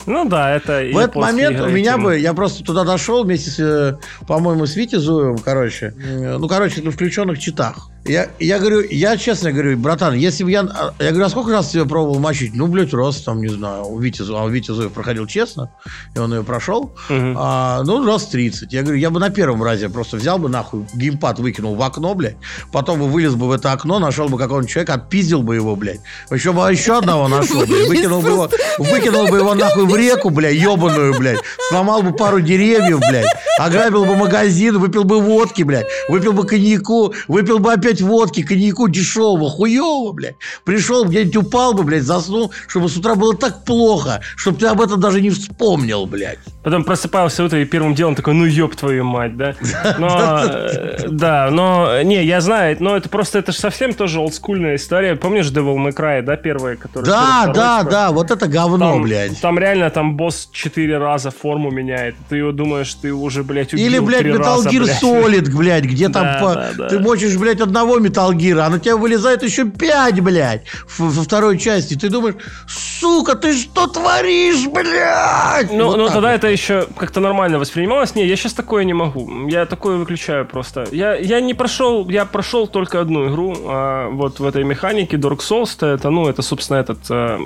[0.05, 0.85] Ну да, это...
[0.91, 3.95] В этот момент у меня бы, я просто туда дошел вместе с, э,
[4.27, 5.93] по-моему, с Витей Зуевым, короче.
[5.97, 7.87] Э, Ну, короче, на включенных читах.
[8.05, 10.61] Я, я говорю, я честно говорю, братан, если бы я...
[10.61, 12.53] а, Я говорю, а сколько раз тебя пробовал мочить?
[12.53, 15.71] Ну, блядь, раз там, не знаю, у Вити, а Витя Зуев проходил честно,
[16.13, 16.91] и он ее прошел.
[17.07, 17.35] Мгм.
[17.39, 18.73] А, ну, раз 30.
[18.73, 22.13] Я говорю, я бы на первом разе просто взял бы нахуй, геймпад выкинул в окно,
[22.13, 22.35] блядь,
[22.73, 26.01] потом бы вылез бы в это окно, нашел бы какого-нибудь человека, отпиздил бы его, блядь.
[26.29, 30.29] Еще бы еще одного нашел, блядь, выкинул бы его, выкинул бы его нахуй в реку,
[30.29, 31.39] блядь, ебаную, блядь,
[31.69, 37.13] сломал бы пару деревьев, блядь, ограбил бы магазин, выпил бы водки, блядь, выпил бы коньяку,
[37.29, 40.35] выпил бы опять водки, коньяку дешевого, хуевого, блядь.
[40.63, 44.81] Пришел, где-нибудь упал бы, блядь, заснул, чтобы с утра было так плохо, чтобы ты об
[44.81, 46.39] этом даже не вспомнил, блядь.
[46.63, 49.55] Потом просыпался утро и первым делом такой, ну ёб твою мать, да?
[49.99, 54.75] Но, э, да, но, не, я знаю, но это просто, это же совсем тоже олдскульная
[54.75, 55.15] история.
[55.15, 57.11] Помнишь Devil May Cry, да, первая, которая...
[57.11, 59.41] Да, да, да, вот это говно, блядь.
[59.41, 62.15] там реально там босс четыре раза форму меняет.
[62.29, 65.03] Ты его думаешь, ты уже, блядь, убил Или, блядь, Metal Gear блядь.
[65.03, 66.57] Solid, блядь, где там
[66.89, 70.65] ты мочишь, блядь, одного Metal Gear, а на тебя вылезает еще пять, блядь,
[70.97, 71.95] во второй части.
[71.95, 72.35] Ты думаешь,
[72.67, 75.71] сука, ты что творишь, блядь?
[75.71, 76.35] Ну, Вот ну тогда вот.
[76.35, 78.15] это еще как-то нормально воспринималось.
[78.15, 79.47] Не, я сейчас такое не могу.
[79.47, 80.87] Я такое выключаю просто.
[80.91, 83.55] Я, я не прошел, я прошел только одну игру.
[83.65, 87.37] а, вот в этой механике Dark Souls это, ну, это, собственно, этот э,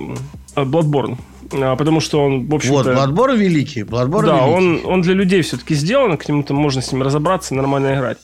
[0.55, 1.17] Bloodborne.
[1.53, 2.91] А, потому что он, в Вот, общем-то...
[2.93, 4.53] Bloodborne великий, Bloodborne Да, великий.
[4.53, 8.17] он, он для людей все-таки сделан, к нему там можно с ним разобраться, нормально играть.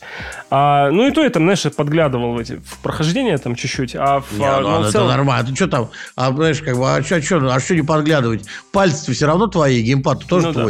[0.50, 4.20] А, ну и то я там, знаешь, подглядывал в эти в прохождение там чуть-чуть, а
[4.20, 5.48] в, Не, а, ну, ну, в это целом- нормально.
[5.48, 5.90] Ты что там?
[6.16, 7.16] А знаешь, как бы, а что,
[7.52, 8.44] а что не подглядывать?
[8.72, 10.64] Пальцы все равно твои, геймпад тоже Ну да.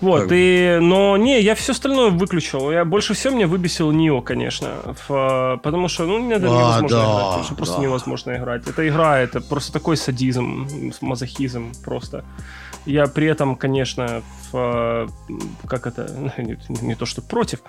[0.00, 2.70] Вот, и, но не, я все остальное выключил.
[2.70, 4.94] Я больше всего меня выбесил Нио, конечно.
[5.08, 7.24] В, потому что, ну, даже А, невозможно да, играть.
[7.24, 7.82] Потому что просто да.
[7.82, 8.68] невозможно играть.
[8.68, 10.68] Эта игра, это просто такой садизм,
[11.00, 12.24] мазохизм просто.
[12.86, 15.08] Я при этом, конечно, в,
[15.66, 17.60] как это, не, не то что против,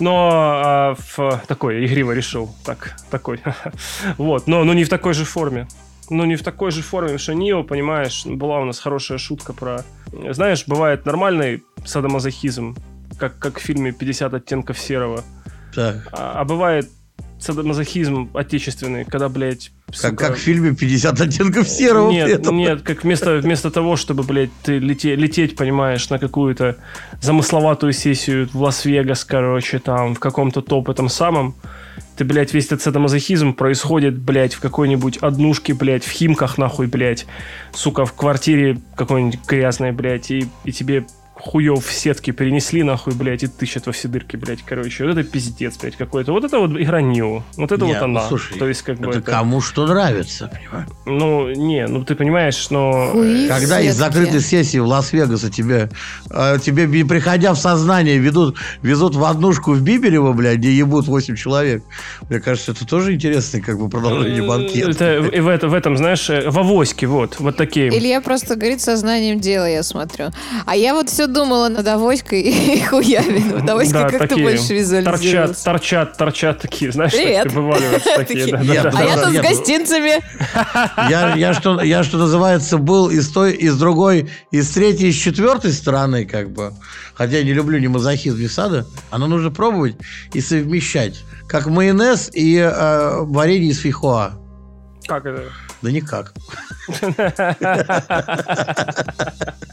[0.00, 3.40] но а, в такой игриво решил, так, такой,
[4.18, 5.68] вот, но, но не в такой же форме.
[6.10, 9.84] Но не в такой же форме, что Нио, понимаешь, была у нас хорошая шутка про...
[10.30, 12.76] Знаешь, бывает нормальный садомазохизм,
[13.18, 15.22] как, как в фильме «50 оттенков серого»,
[15.74, 16.08] Так.
[16.12, 16.88] а, а бывает
[17.44, 22.10] садомазохизм отечественный, когда, блядь, Как, сука, как в фильме «50 оттенков серого».
[22.10, 22.56] нет, этом.
[22.56, 26.76] нет, как вместо, вместо того, чтобы, блядь, ты лете- лететь, понимаешь, на какую-то
[27.20, 31.54] замысловатую сессию в Лас-Вегас, короче, там, в каком-то топ этом самом,
[32.16, 37.26] ты, блядь, весь этот садомазохизм происходит, блядь, в какой-нибудь однушке, блядь, в Химках, нахуй, блядь,
[37.72, 41.06] сука, в квартире какой-нибудь грязной, блядь, и, и тебе
[41.44, 45.04] хуев в сетке перенесли, нахуй, блядь, и тыщут во все дырки, блядь, короче.
[45.04, 46.32] Вот это пиздец, блядь, какой-то.
[46.32, 47.42] Вот это вот игра Nioh.
[47.56, 48.28] Вот это Не, вот ну, она.
[48.28, 50.88] слушай, То есть, как бы, Это это- кому что нравится, понимаешь?
[51.04, 53.10] ну, не, ну ты понимаешь, но...
[53.12, 53.44] Хуи.
[53.44, 55.90] э, Когда из закрытой сессии в Лас-Вегасе тебе,
[56.30, 61.06] э, тебе, не приходя в сознание, ведут, везут в однушку в Биберево, блядь, где ебут
[61.06, 61.82] 8 человек.
[62.30, 64.90] Мне кажется, это тоже интересное как бы продолжение банкета.
[64.90, 67.88] Это, в, в это- в этом, знаешь, э, в авоське, вот, вот такие.
[67.88, 70.30] Илья просто говорит сознанием дела, я смотрю.
[70.64, 73.40] А я вот все думала над авоськой и хуями.
[73.52, 75.58] Над авоськой Да, как-то больше торчат, визуализировалось.
[75.60, 77.42] торчат, торчат такие, знаешь, Привет.
[77.44, 78.46] так вываливаются такие.
[78.56, 79.22] да, да, да, А я да.
[79.24, 80.22] тут с гостинцами.
[81.10, 85.72] Я, я, что, я, что называется, был из той, из другой, из третьей, из четвертой
[85.72, 86.72] стороны, как бы.
[87.14, 88.86] Хотя я не люблю ни мазохизм, ни сада.
[89.10, 89.96] Оно нужно пробовать
[90.32, 91.22] и совмещать.
[91.48, 94.32] Как майонез и э, варенье из фейхоа.
[95.06, 95.42] Как это?
[95.82, 96.32] Да никак.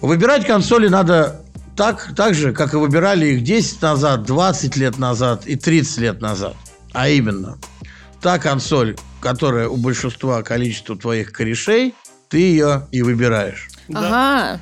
[0.00, 1.40] Выбирать консоли надо
[1.76, 6.20] так, так же, как и выбирали их 10 назад, 20 лет назад и 30 лет
[6.20, 6.54] назад.
[6.92, 7.58] А именно,
[8.20, 11.94] та консоль, которая у большинства количества твоих корешей,
[12.28, 13.68] ты ее и выбираешь.
[13.92, 14.60] Ага.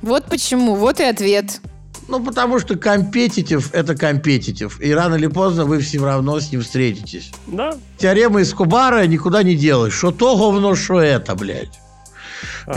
[0.00, 0.74] Вот почему.
[0.74, 1.60] Вот и ответ.
[2.08, 4.80] Ну, потому что компетитив– это компетитив.
[4.80, 7.32] И рано или поздно вы все равно с ним встретитесь.
[7.46, 9.94] Да, Теорема из Кубара никуда не делаешь.
[9.94, 11.80] Что то говно, что это, блядь.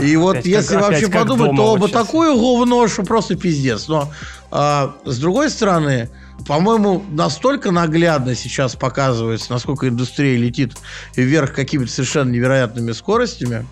[0.00, 3.88] И вот если вообще подумать, то оба такое говно, что просто пиздец.
[3.88, 4.10] Но
[4.50, 6.08] а, с другой стороны,
[6.46, 10.74] по-моему, настолько наглядно сейчас показывается, насколько индустрия летит
[11.16, 13.66] вверх какими-то совершенно невероятными скоростями.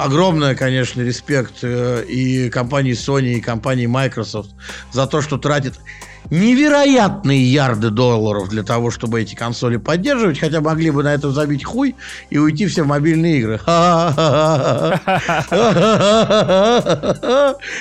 [0.00, 4.50] Огромное, конечно, респект э, и компании Sony, и компании Microsoft
[4.92, 5.74] за то, что тратит
[6.30, 11.64] невероятные ярды долларов для того, чтобы эти консоли поддерживать, хотя могли бы на этом забить
[11.64, 11.96] хуй
[12.30, 13.60] и уйти все в мобильные игры.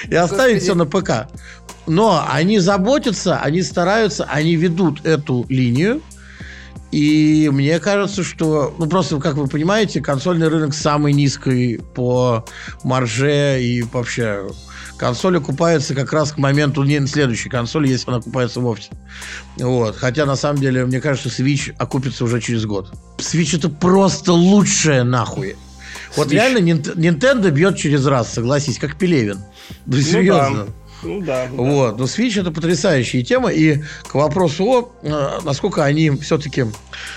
[0.10, 1.28] И оставить все на ПК.
[1.86, 6.02] Но они заботятся, они стараются, они ведут эту линию.
[6.92, 12.46] И мне кажется, что, ну просто, как вы понимаете, консольный рынок самый низкий по
[12.84, 14.48] марже и вообще
[14.98, 18.90] консоль окупается как раз к моменту не следующей консоли, если она окупается вовсе.
[19.58, 19.96] Вот.
[19.96, 22.92] Хотя, на самом деле, мне кажется, Switch окупится уже через год.
[23.18, 25.56] Switch это просто лучшее нахуй.
[26.16, 26.32] Вот Switch.
[26.32, 29.40] реально Nintendo бьет через раз, согласись, как Пелевин.
[29.86, 30.66] Ну, серьезно.
[30.66, 30.74] Да.
[31.04, 31.48] Ну да.
[31.52, 31.98] Вот.
[31.98, 33.50] Но Switch это потрясающая тема.
[33.50, 36.66] И к вопросу о, э, насколько они все-таки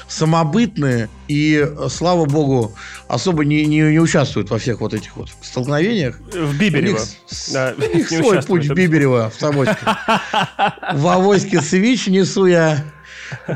[0.09, 2.75] самобытные и, слава богу,
[3.09, 6.19] особо не, не, не участвуют во всех вот этих вот столкновениях.
[6.33, 6.97] В Биберево.
[6.97, 7.09] У них,
[7.53, 9.77] да, у них свой путь в Биберево, в Самоське.
[10.95, 12.85] В авоське Switch несу я.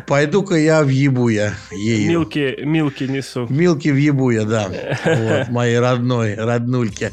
[0.07, 2.09] Пойду-ка я в я ею.
[2.09, 3.47] Милки, милки несу.
[3.49, 4.71] Милки в я, да.
[5.05, 7.13] Вот, моей родной, роднульке.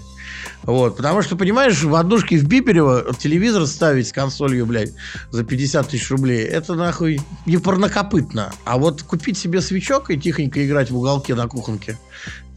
[0.63, 4.93] Вот, потому что, понимаешь, в однушке в Биперево телевизор ставить с консолью, блядь,
[5.31, 8.51] за 50 тысяч рублей, это нахуй не порнокопытно.
[8.63, 11.97] А вот купить себе свечок и тихонько играть в уголке на кухонке,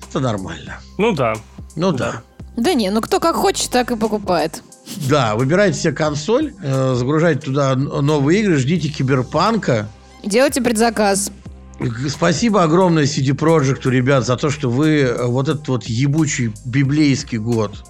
[0.07, 0.81] это нормально.
[0.99, 1.35] Ну да.
[1.77, 2.23] Ну да.
[2.57, 4.63] Да, да не, ну кто как хочет, так и покупает.
[5.09, 9.89] Да, выбирайте себе консоль, э, загружайте туда новые игры, ждите киберпанка.
[10.23, 11.31] Делайте предзаказ.
[12.09, 17.39] Спасибо огромное CD Projekt, ребят, за то, что вы э, вот этот вот ебучий библейский
[17.39, 17.85] год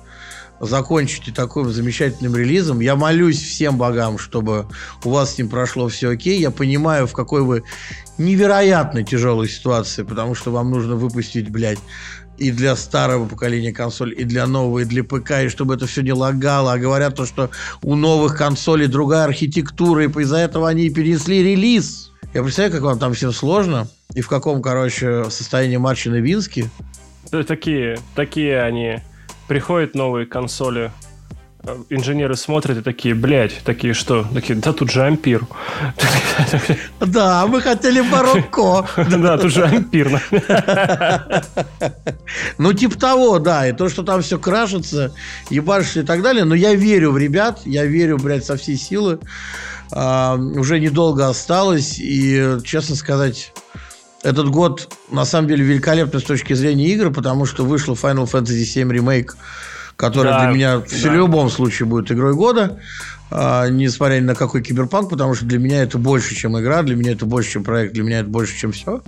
[0.60, 2.80] закончите таким замечательным релизом.
[2.80, 4.66] Я молюсь всем богам, чтобы
[5.04, 6.40] у вас с ним прошло все окей.
[6.40, 7.62] Я понимаю, в какой вы
[8.18, 11.80] невероятно тяжелой ситуации, потому что вам нужно выпустить, блядь,
[12.38, 16.02] и для старого поколения консоль, и для нового, и для ПК, и чтобы это все
[16.02, 16.72] не лагало.
[16.72, 17.50] А говорят то, что
[17.82, 22.10] у новых консолей другая архитектура, и из-за этого они перенесли релиз.
[22.32, 26.68] Я представляю, как вам там всем сложно, и в каком, короче, состоянии матча на Винске.
[27.30, 29.00] Такие, такие они
[29.46, 30.90] приходят новые консоли,
[31.62, 34.26] э, инженеры смотрят и такие, блядь, такие что?
[34.32, 35.46] Такие, да тут же ампир.
[37.00, 38.86] Да, мы хотели барокко.
[38.96, 40.22] Да, тут же ампир.
[42.58, 43.68] Ну, типа того, да.
[43.68, 45.12] И то, что там все крашится,
[45.50, 46.44] ебашится и так далее.
[46.44, 49.18] Но я верю в ребят, я верю, блядь, со всей силы.
[49.92, 51.98] А, уже недолго осталось.
[51.98, 53.52] И, честно сказать,
[54.24, 58.64] этот год, на самом деле, великолепный с точки зрения игр, потому что вышел Final Fantasy
[58.64, 59.30] VII Remake,
[59.96, 62.80] который да, для меня в любом случае будет игрой года,
[63.30, 66.96] а, несмотря ни на какой киберпанк, потому что для меня это больше, чем игра, для
[66.96, 69.02] меня это больше, чем проект, для меня это больше, чем все.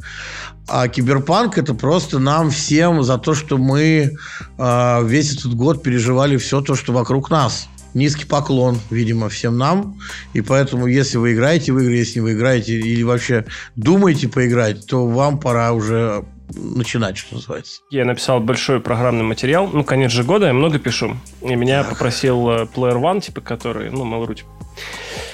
[0.69, 4.17] А киберпанк это просто нам всем за то, что мы
[4.59, 9.99] а, весь этот год переживали все то, что вокруг нас низкий поклон, видимо, всем нам.
[10.35, 15.07] И поэтому, если вы играете в игры, если вы играете или вообще думаете поиграть, то
[15.07, 17.81] вам пора уже начинать, что называется.
[17.91, 19.67] Я написал большой программный материал.
[19.67, 21.17] Ну, конец же года, я много пишу.
[21.43, 21.95] И меня так.
[21.95, 24.49] попросил э, Player One, типа, который, ну, Mail.ru, типа.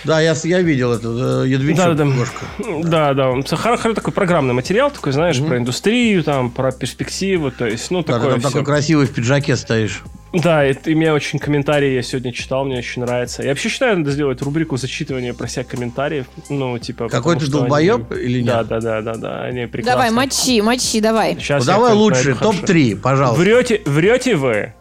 [0.04, 4.90] Да, я, я видел это, Ядвинчик да, да, да, да, он хороший такой программный материал,
[4.90, 5.48] такой, знаешь, угу.
[5.48, 8.48] про индустрию, там, про перспективы, то есть, ну, такое да, ты там все.
[8.50, 10.02] такой красивый в пиджаке стоишь.
[10.32, 13.42] Да, и, и мне очень комментарии я сегодня читал, мне очень нравится.
[13.42, 16.26] Я вообще считаю, надо сделать рубрику зачитывания про всех комментариев.
[16.48, 17.08] Ну, типа...
[17.08, 18.20] Какой ты долбоеб они...
[18.20, 18.46] или нет?
[18.46, 19.92] Да, да, да, да, да, они прекрасны.
[19.92, 21.34] Давай, мочи, мочи, давай.
[21.34, 23.40] Сейчас ну, давай лучше, топ-3, пожалуйста.
[23.40, 24.74] Врете, врете вы.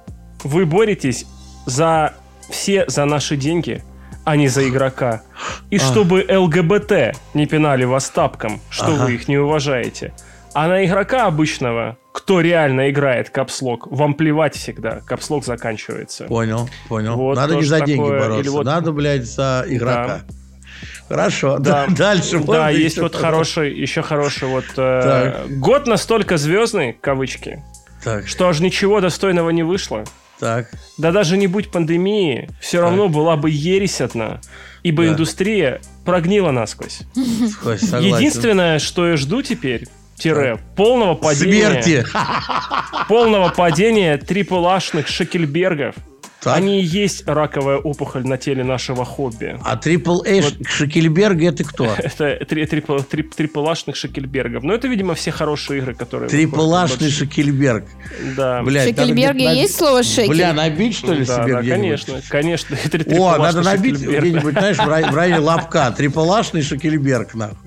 [0.44, 1.26] Вы боретесь
[1.66, 2.14] за
[2.50, 3.84] все за наши деньги,
[4.24, 5.24] а не за игрока.
[5.70, 5.80] И а.
[5.80, 9.06] чтобы ЛГБТ не пинали вас тапком, что ага.
[9.06, 10.14] вы их не уважаете.
[10.54, 15.02] А на игрока обычного, кто реально играет капслог, вам плевать всегда.
[15.06, 16.26] Капслог заканчивается.
[16.26, 17.16] Понял, понял.
[17.16, 18.52] Вот Надо не за такое, деньги бороться.
[18.52, 18.66] Вот...
[18.66, 20.22] Надо, блядь, за игрока.
[20.28, 20.36] Да.
[21.08, 21.88] Хорошо, да.
[21.88, 22.40] дальше.
[22.40, 27.64] Да, есть вот хороший, еще хороший вот э, год настолько звездный, кавычки,
[28.04, 28.28] так.
[28.28, 30.04] что аж ничего достойного не вышло.
[30.40, 30.72] Так.
[30.98, 32.88] Да даже не будь пандемии, все так.
[32.88, 34.42] равно была бы ересь одна,
[34.84, 35.10] ибо да.
[35.10, 37.02] индустрия прогнила насквозь.
[37.16, 39.88] Единственное, что я жду теперь,
[40.22, 40.60] тире.
[40.76, 41.82] Полного падения...
[41.82, 42.06] Смерти!
[43.08, 45.96] Полного падения триплашных шекельбергов
[46.42, 46.58] Так.
[46.58, 49.60] Они и есть раковая опухоль на теле нашего хобби.
[49.64, 50.56] А трипл A вот.
[50.68, 51.86] Шекельберг это кто?
[51.98, 52.36] это
[52.66, 54.64] трипл, трип, триплашных Шекельбергов.
[54.64, 56.30] Но это, видимо, все хорошие игры, которые...
[56.30, 57.86] Триплашный Шекельберг.
[58.36, 58.64] Да.
[58.64, 60.30] Блядь, в Шекельберге надо, есть слово шекель?
[60.30, 62.78] Бля, набить, что ли, да, себе да, конечно, конечно.
[63.12, 65.94] О, надо набить где-нибудь, знаешь, в районе лапка.
[65.96, 67.58] Триплашный Шекельберг, нахуй.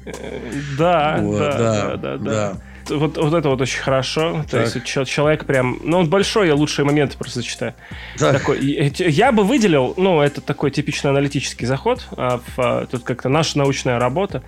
[0.77, 2.57] Да, да, да, да
[2.91, 4.45] вот, вот это вот очень хорошо.
[4.51, 4.74] То так.
[4.74, 5.78] есть человек прям...
[5.82, 7.74] Ну, он большой, я лучшие моменты просто зачитаю.
[8.18, 8.39] Так.
[8.39, 8.59] Такой,
[8.99, 13.59] я бы выделил, ну, это такой типичный аналитический заход, а, в, а, тут как-то наша
[13.59, 14.43] научная работа,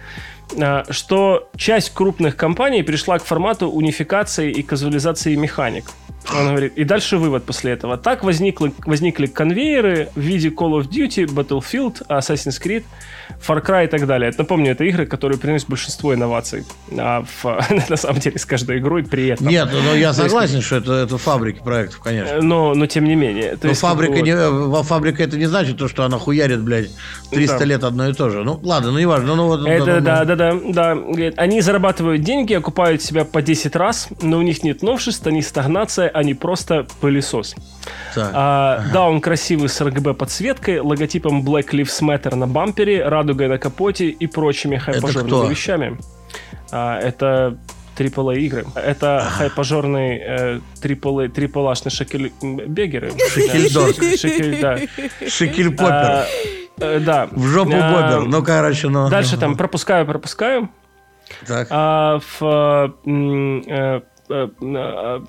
[0.90, 5.84] что часть крупных компаний пришла к формату унификации и казуализации механик.
[6.34, 7.96] Он говорит, и дальше вывод после этого.
[7.96, 12.84] Так возникли, возникли конвейеры в виде Call of Duty, Battlefield, Assassin's Creed,
[13.46, 14.32] Far Cry и так далее.
[14.36, 16.64] Напомню, это игры, которые приносят большинство инноваций.
[16.96, 17.44] А в,
[17.90, 19.46] на самом деле с каждой игрой при этом.
[19.46, 22.42] Нет, но я согласен, что это, это фабрики проектов, конечно.
[22.42, 23.56] Но, но тем не менее.
[23.56, 24.22] То но есть, фабрика, вот...
[24.22, 26.90] не, фабрика это не значит то, что она хуярит, блядь,
[27.30, 27.64] 300 да.
[27.64, 28.42] лет одно и то же.
[28.42, 29.34] Ну, ладно, ну не важно.
[29.36, 30.96] Ну, вот, это, да, да, да, да, да.
[31.36, 36.08] Они зарабатывают деньги, окупают себя по 10 раз, но у них нет новшеств, они стагнация,
[36.08, 37.54] они просто пылесос.
[38.14, 38.30] Так.
[38.34, 38.90] А, ага.
[38.92, 44.08] Да, он красивый с RGB подсветкой, логотипом Black Lives Matter на бампере, радугой на капоте
[44.08, 45.98] и прочими хайпажорными вещами.
[46.70, 47.58] А, это
[47.96, 48.66] AAA игры.
[48.74, 49.30] Это ага.
[49.30, 52.32] хайпажорный э, AAA, AAA-шный шекель...
[52.42, 53.12] бегеры.
[53.32, 53.96] Шекельдорг.
[53.96, 54.78] Шекель, да.
[55.26, 55.86] Шекель-поппер.
[55.88, 56.26] А,
[56.80, 57.28] э, да.
[57.30, 58.28] В жопу а, бобер.
[58.28, 59.08] Ну, короче, ну.
[59.08, 60.70] Дальше там пропускаю, пропускаю.
[61.46, 61.68] Так.
[61.70, 62.42] А, в...
[62.42, 62.90] Э,
[63.66, 65.20] э, э,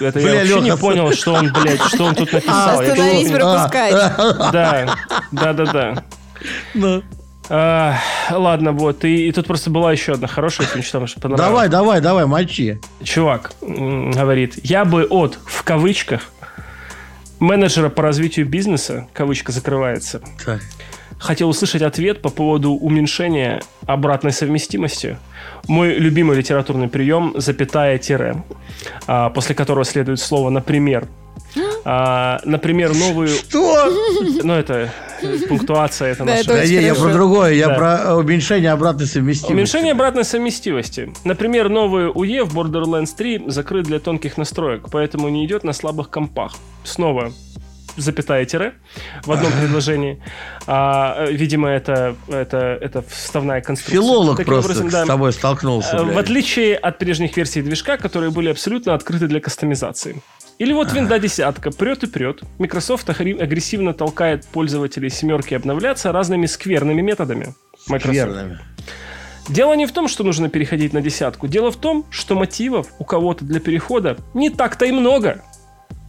[0.00, 2.80] это Бля, я вообще Леха, не понял, что он, блядь, что он тут написал.
[2.80, 3.92] Остановись, пропускай.
[3.92, 4.96] Да,
[5.32, 6.04] да, да, да.
[6.74, 7.02] Ну.
[7.50, 7.96] А,
[8.30, 9.04] ладно, вот.
[9.04, 11.48] И, и тут просто была еще одна хорошая, если что что понравилось.
[11.48, 12.80] Давай, давай, давай, мочи.
[13.02, 16.22] Чувак говорит, я бы от, в кавычках,
[17.40, 20.60] менеджера по развитию бизнеса, кавычка закрывается, так.
[21.18, 25.16] хотел услышать ответ по поводу уменьшения обратной совместимости
[25.66, 28.42] мой любимый литературный прием запятая тире,
[29.06, 31.08] а, после которого следует слово «например».
[31.84, 33.28] А, например, новую...
[33.28, 33.92] Что?
[34.42, 34.90] Ну, это
[35.48, 36.44] пунктуация, это наша...
[36.44, 39.52] Да, я про другое, я про уменьшение обратной совместимости.
[39.52, 41.12] Уменьшение обратной совместимости.
[41.24, 46.10] Например, новый UE в Borderlands 3 закрыт для тонких настроек, поэтому не идет на слабых
[46.10, 46.54] компах.
[46.84, 47.32] Снова
[47.98, 48.74] запятая тире
[49.24, 50.22] в одном предложении.
[50.66, 54.00] А, видимо, это, это, это вставная конструкция.
[54.00, 56.02] Филолог Таким просто образом, да, с тобой столкнулся.
[56.02, 56.14] Блядь.
[56.14, 60.22] В отличие от прежних версий движка, которые были абсолютно открыты для кастомизации.
[60.58, 62.42] Или вот винда десятка прет и прет.
[62.58, 67.54] Microsoft агрессивно толкает пользователей семерки обновляться разными скверными методами.
[67.86, 68.18] Microsoft.
[68.18, 68.58] Скверными.
[69.48, 71.48] Дело не в том, что нужно переходить на десятку.
[71.48, 75.42] Дело в том, что мотивов у кого-то для перехода не так-то и много.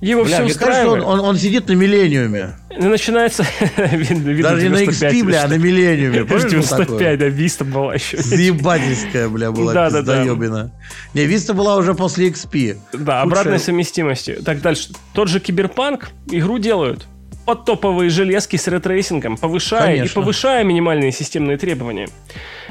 [0.01, 0.85] Его бля, все мне устраивает.
[0.85, 2.55] Кажется, он, он, он сидит на миллениуме.
[2.77, 3.45] Начинается...
[3.77, 6.23] Даже не на XP, бля, а на миллениуме.
[6.49, 8.17] 95, да, Виста была еще.
[8.17, 10.71] Заебательская, бля, была да, да, да.
[11.13, 12.77] Не, Виста была уже после XP.
[12.93, 14.39] Да, обратной совместимости.
[14.45, 14.89] Так дальше.
[15.13, 17.05] Тот же Киберпанк игру делают
[17.49, 20.05] под топовые железки с ray tracing ом, повышая Конечно.
[20.05, 22.07] и повышая минимальные системные требования.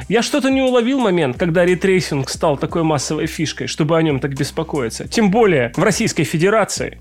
[0.09, 4.21] Я что-то не уловил момент, когда ray tracing стал такой массовой фишкой, чтобы о нем
[4.21, 5.09] так беспокоиться.
[5.09, 6.99] Тем более в Российской Федерации.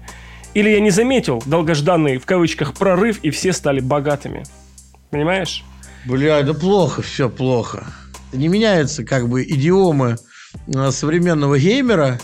[0.55, 4.43] Или я не заметил долгожданный в кавычках прорыв, и все стали богатыми.
[5.11, 5.63] Понимаешь?
[6.07, 7.85] Бля, да плохо, все плохо.
[8.33, 10.15] Не меняются как бы идиомы
[10.65, 12.19] э, современного геймера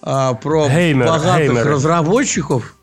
[0.00, 1.70] а, про Геймер, богатых геймеры.
[1.70, 2.73] разработчиков,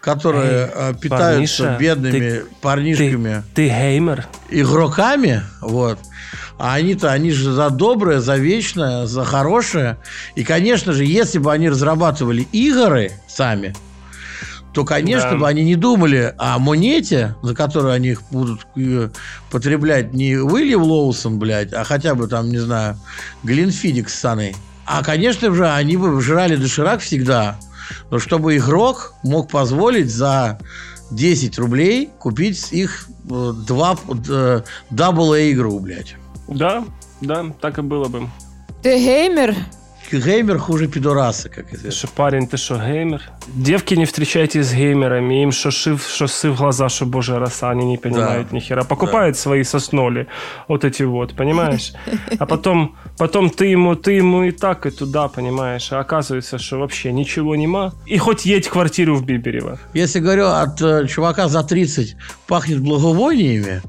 [0.00, 3.42] которые Эй, э, питаются парниша, бедными ты, парнишками.
[3.54, 4.26] Ты, ты геймер?
[4.48, 5.98] Игроками, вот.
[6.58, 9.98] А они-то, они же за доброе, за вечное, за хорошее.
[10.34, 13.74] И, конечно же, если бы они разрабатывали игры сами,
[14.72, 15.36] то, конечно да.
[15.36, 19.08] бы они не думали о монете, за которую они их будут э,
[19.50, 22.96] потреблять не William Lawson, блядь, а хотя бы там, не знаю,
[23.42, 24.54] Glenfiddich с Саной.
[24.86, 27.58] А, конечно же, они бы жрали доширак всегда.
[28.10, 30.58] Но чтобы игрок мог позволить за
[31.10, 33.96] 10 рублей купить их э, два
[34.28, 36.16] э, double игру, блядь.
[36.48, 36.84] Да,
[37.20, 38.28] да, так и было бы.
[38.82, 39.54] Ты геймер?
[40.18, 41.90] Геймер хуже пидораса, как известно.
[41.92, 43.22] Что, парень, ты что, геймер?
[43.46, 47.84] Девки не встречайтесь с геймерами, им что шив, сы в глаза, что божья роса, они
[47.84, 48.56] не понимают да.
[48.56, 48.84] ни хера.
[48.84, 49.42] Покупают да.
[49.42, 50.26] свои сосноли,
[50.68, 51.92] вот эти вот, понимаешь?
[52.38, 55.92] А потом, потом ты ему, ты ему и так, и туда, понимаешь?
[55.92, 57.92] А оказывается, что вообще ничего нема.
[58.06, 59.78] И хоть едь квартиру в Биберево.
[59.94, 63.82] Если говорю, от э, чувака за 30 пахнет благовониями,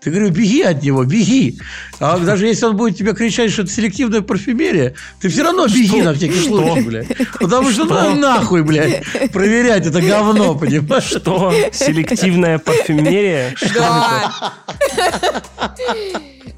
[0.00, 1.58] Ты говорю, беги от него, беги.
[1.98, 6.00] А даже если он будет тебе кричать, что это селективная парфюмерия, ты все равно беги
[6.00, 7.08] на всякий случай, блядь.
[7.38, 11.04] Потому что ну нахуй, блядь, проверять это говно, понимаешь?
[11.04, 11.52] Что?
[11.72, 13.54] Селективная парфюмерия?
[13.56, 14.52] Что Да.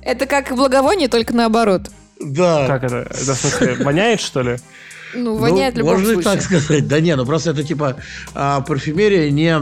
[0.02, 1.90] Это как благовоние, только наоборот.
[2.20, 2.66] Да.
[2.66, 3.08] Как это?
[3.10, 4.56] Это в смысле, воняет, что ли?
[5.14, 6.32] Ну, воняет в Ну, любом Можно и случае.
[6.32, 6.88] так сказать.
[6.88, 7.96] Да не, ну просто это типа
[8.34, 9.58] а, парфюмерия не,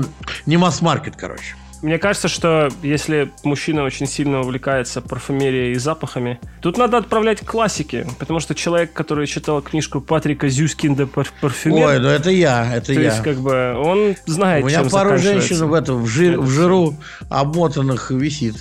[0.47, 1.57] не масс-маркет, короче.
[1.83, 7.45] Мне кажется, что если мужчина очень сильно увлекается парфюмерией и запахами, тут надо отправлять к
[7.51, 12.71] классике, потому что человек, который читал книжку Патрика Зюскинда «Пар- «Парфюмер», Ой, ну это я,
[12.77, 13.01] это то я.
[13.13, 16.41] есть как бы он знает, У меня чем пару женщин в этом в, жир- Это
[16.43, 16.97] в жиру
[17.31, 18.57] обмотанных висит.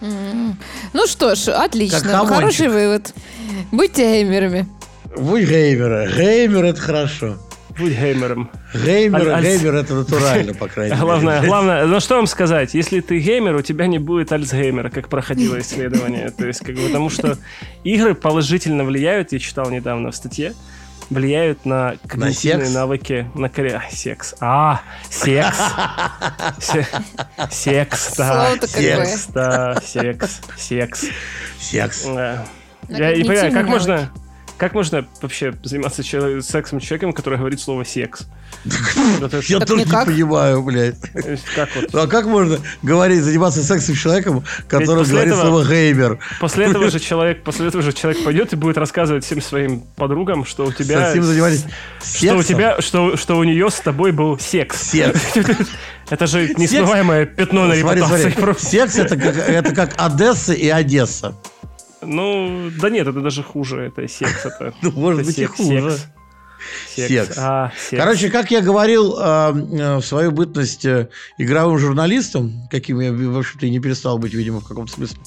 [0.00, 0.58] М.
[0.92, 2.26] Ну что ж, отлично.
[2.26, 3.14] Хороший вывод.
[3.70, 4.66] Будьте геймерами.
[5.16, 6.08] Будь геймера.
[6.08, 7.36] Геймер это хорошо.
[7.78, 8.50] Будь геймером.
[8.72, 11.04] Геймер, Аль- геймер это натурально, по крайней мере.
[11.04, 15.08] Главное, главное, ну что вам сказать, если ты геймер, у тебя не будет Альцгеймера, как
[15.08, 16.30] проходило исследование.
[16.30, 17.36] То есть, как бы, потому что
[17.82, 20.54] игры положительно влияют, я читал недавно в статье,
[21.10, 22.74] влияют на когнитивные секс?
[22.74, 23.74] навыки, на коре...
[23.76, 24.34] а, секс.
[24.40, 25.56] А, секс.
[26.60, 26.86] Се-
[27.50, 28.56] Секс, да.
[28.66, 31.04] Секс, да, секс, секс.
[31.60, 32.06] Секс.
[32.06, 32.44] На
[32.88, 34.10] Я не понимаю, как можно...
[34.56, 38.26] Как можно вообще заниматься чело- сексом с человеком, который говорит слово секс?
[38.64, 40.96] Я тоже не понимаю, блядь.
[41.92, 46.18] Ну а как можно говорить, заниматься сексом с человеком, который говорит слово геймер?
[46.40, 50.44] После этого же человек, после этого же человек пойдет и будет рассказывать всем своим подругам,
[50.44, 51.64] что у тебя, Совсем занимались
[52.02, 54.80] что у тебя, что, что у нее с тобой был секс.
[54.82, 55.20] Секс.
[56.10, 58.34] Это же несмываемое пятно на репутации.
[58.58, 61.34] Секс это как, это как Одесса и Одесса.
[62.06, 63.86] Ну, да нет, это даже хуже.
[63.86, 64.46] Это секс.
[64.46, 65.90] Это, Ну, может это быть, и секс, хуже.
[65.92, 66.08] Секс.
[66.94, 67.08] Секс.
[67.08, 67.38] Секс.
[67.38, 68.02] А, секс.
[68.02, 73.38] Короче, как я говорил э, э, в свою бытность э, игровым журналистом, каким я, в
[73.38, 75.18] общем-то, и не перестал быть, видимо, в каком-то смысле,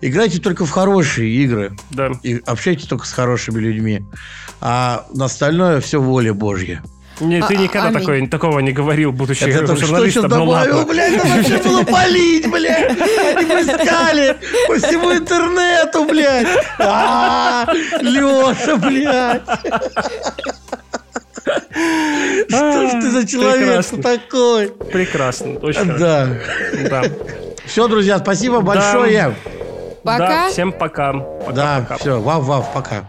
[0.00, 2.10] играйте только в хорошие игры да.
[2.22, 4.02] и общайтесь только с хорошими людьми,
[4.60, 6.82] а на остальное все воля Божья.
[7.20, 8.00] Не, ты А- никогда аминь.
[8.00, 10.22] такое, такого не говорил, будучи Это что журналистом.
[10.24, 12.90] сейчас ну добавил, блядь, это вообще было полить, блядь.
[13.36, 14.36] Они искали
[14.66, 16.48] по всему интернету, блядь.
[16.78, 17.66] А,
[18.00, 19.42] Леша, блядь.
[22.48, 24.02] Что ж ты за человек Прекрасно.
[24.02, 24.68] такой?
[24.92, 25.98] Прекрасно, очень хорошо.
[25.98, 26.28] Да.
[26.90, 27.02] Да.
[27.66, 29.34] Все, друзья, спасибо большое.
[30.02, 30.18] Пока.
[30.28, 31.12] Да, всем пока.
[31.12, 31.96] Да, Пока-пока.
[31.98, 33.04] все, вав-вав, пока.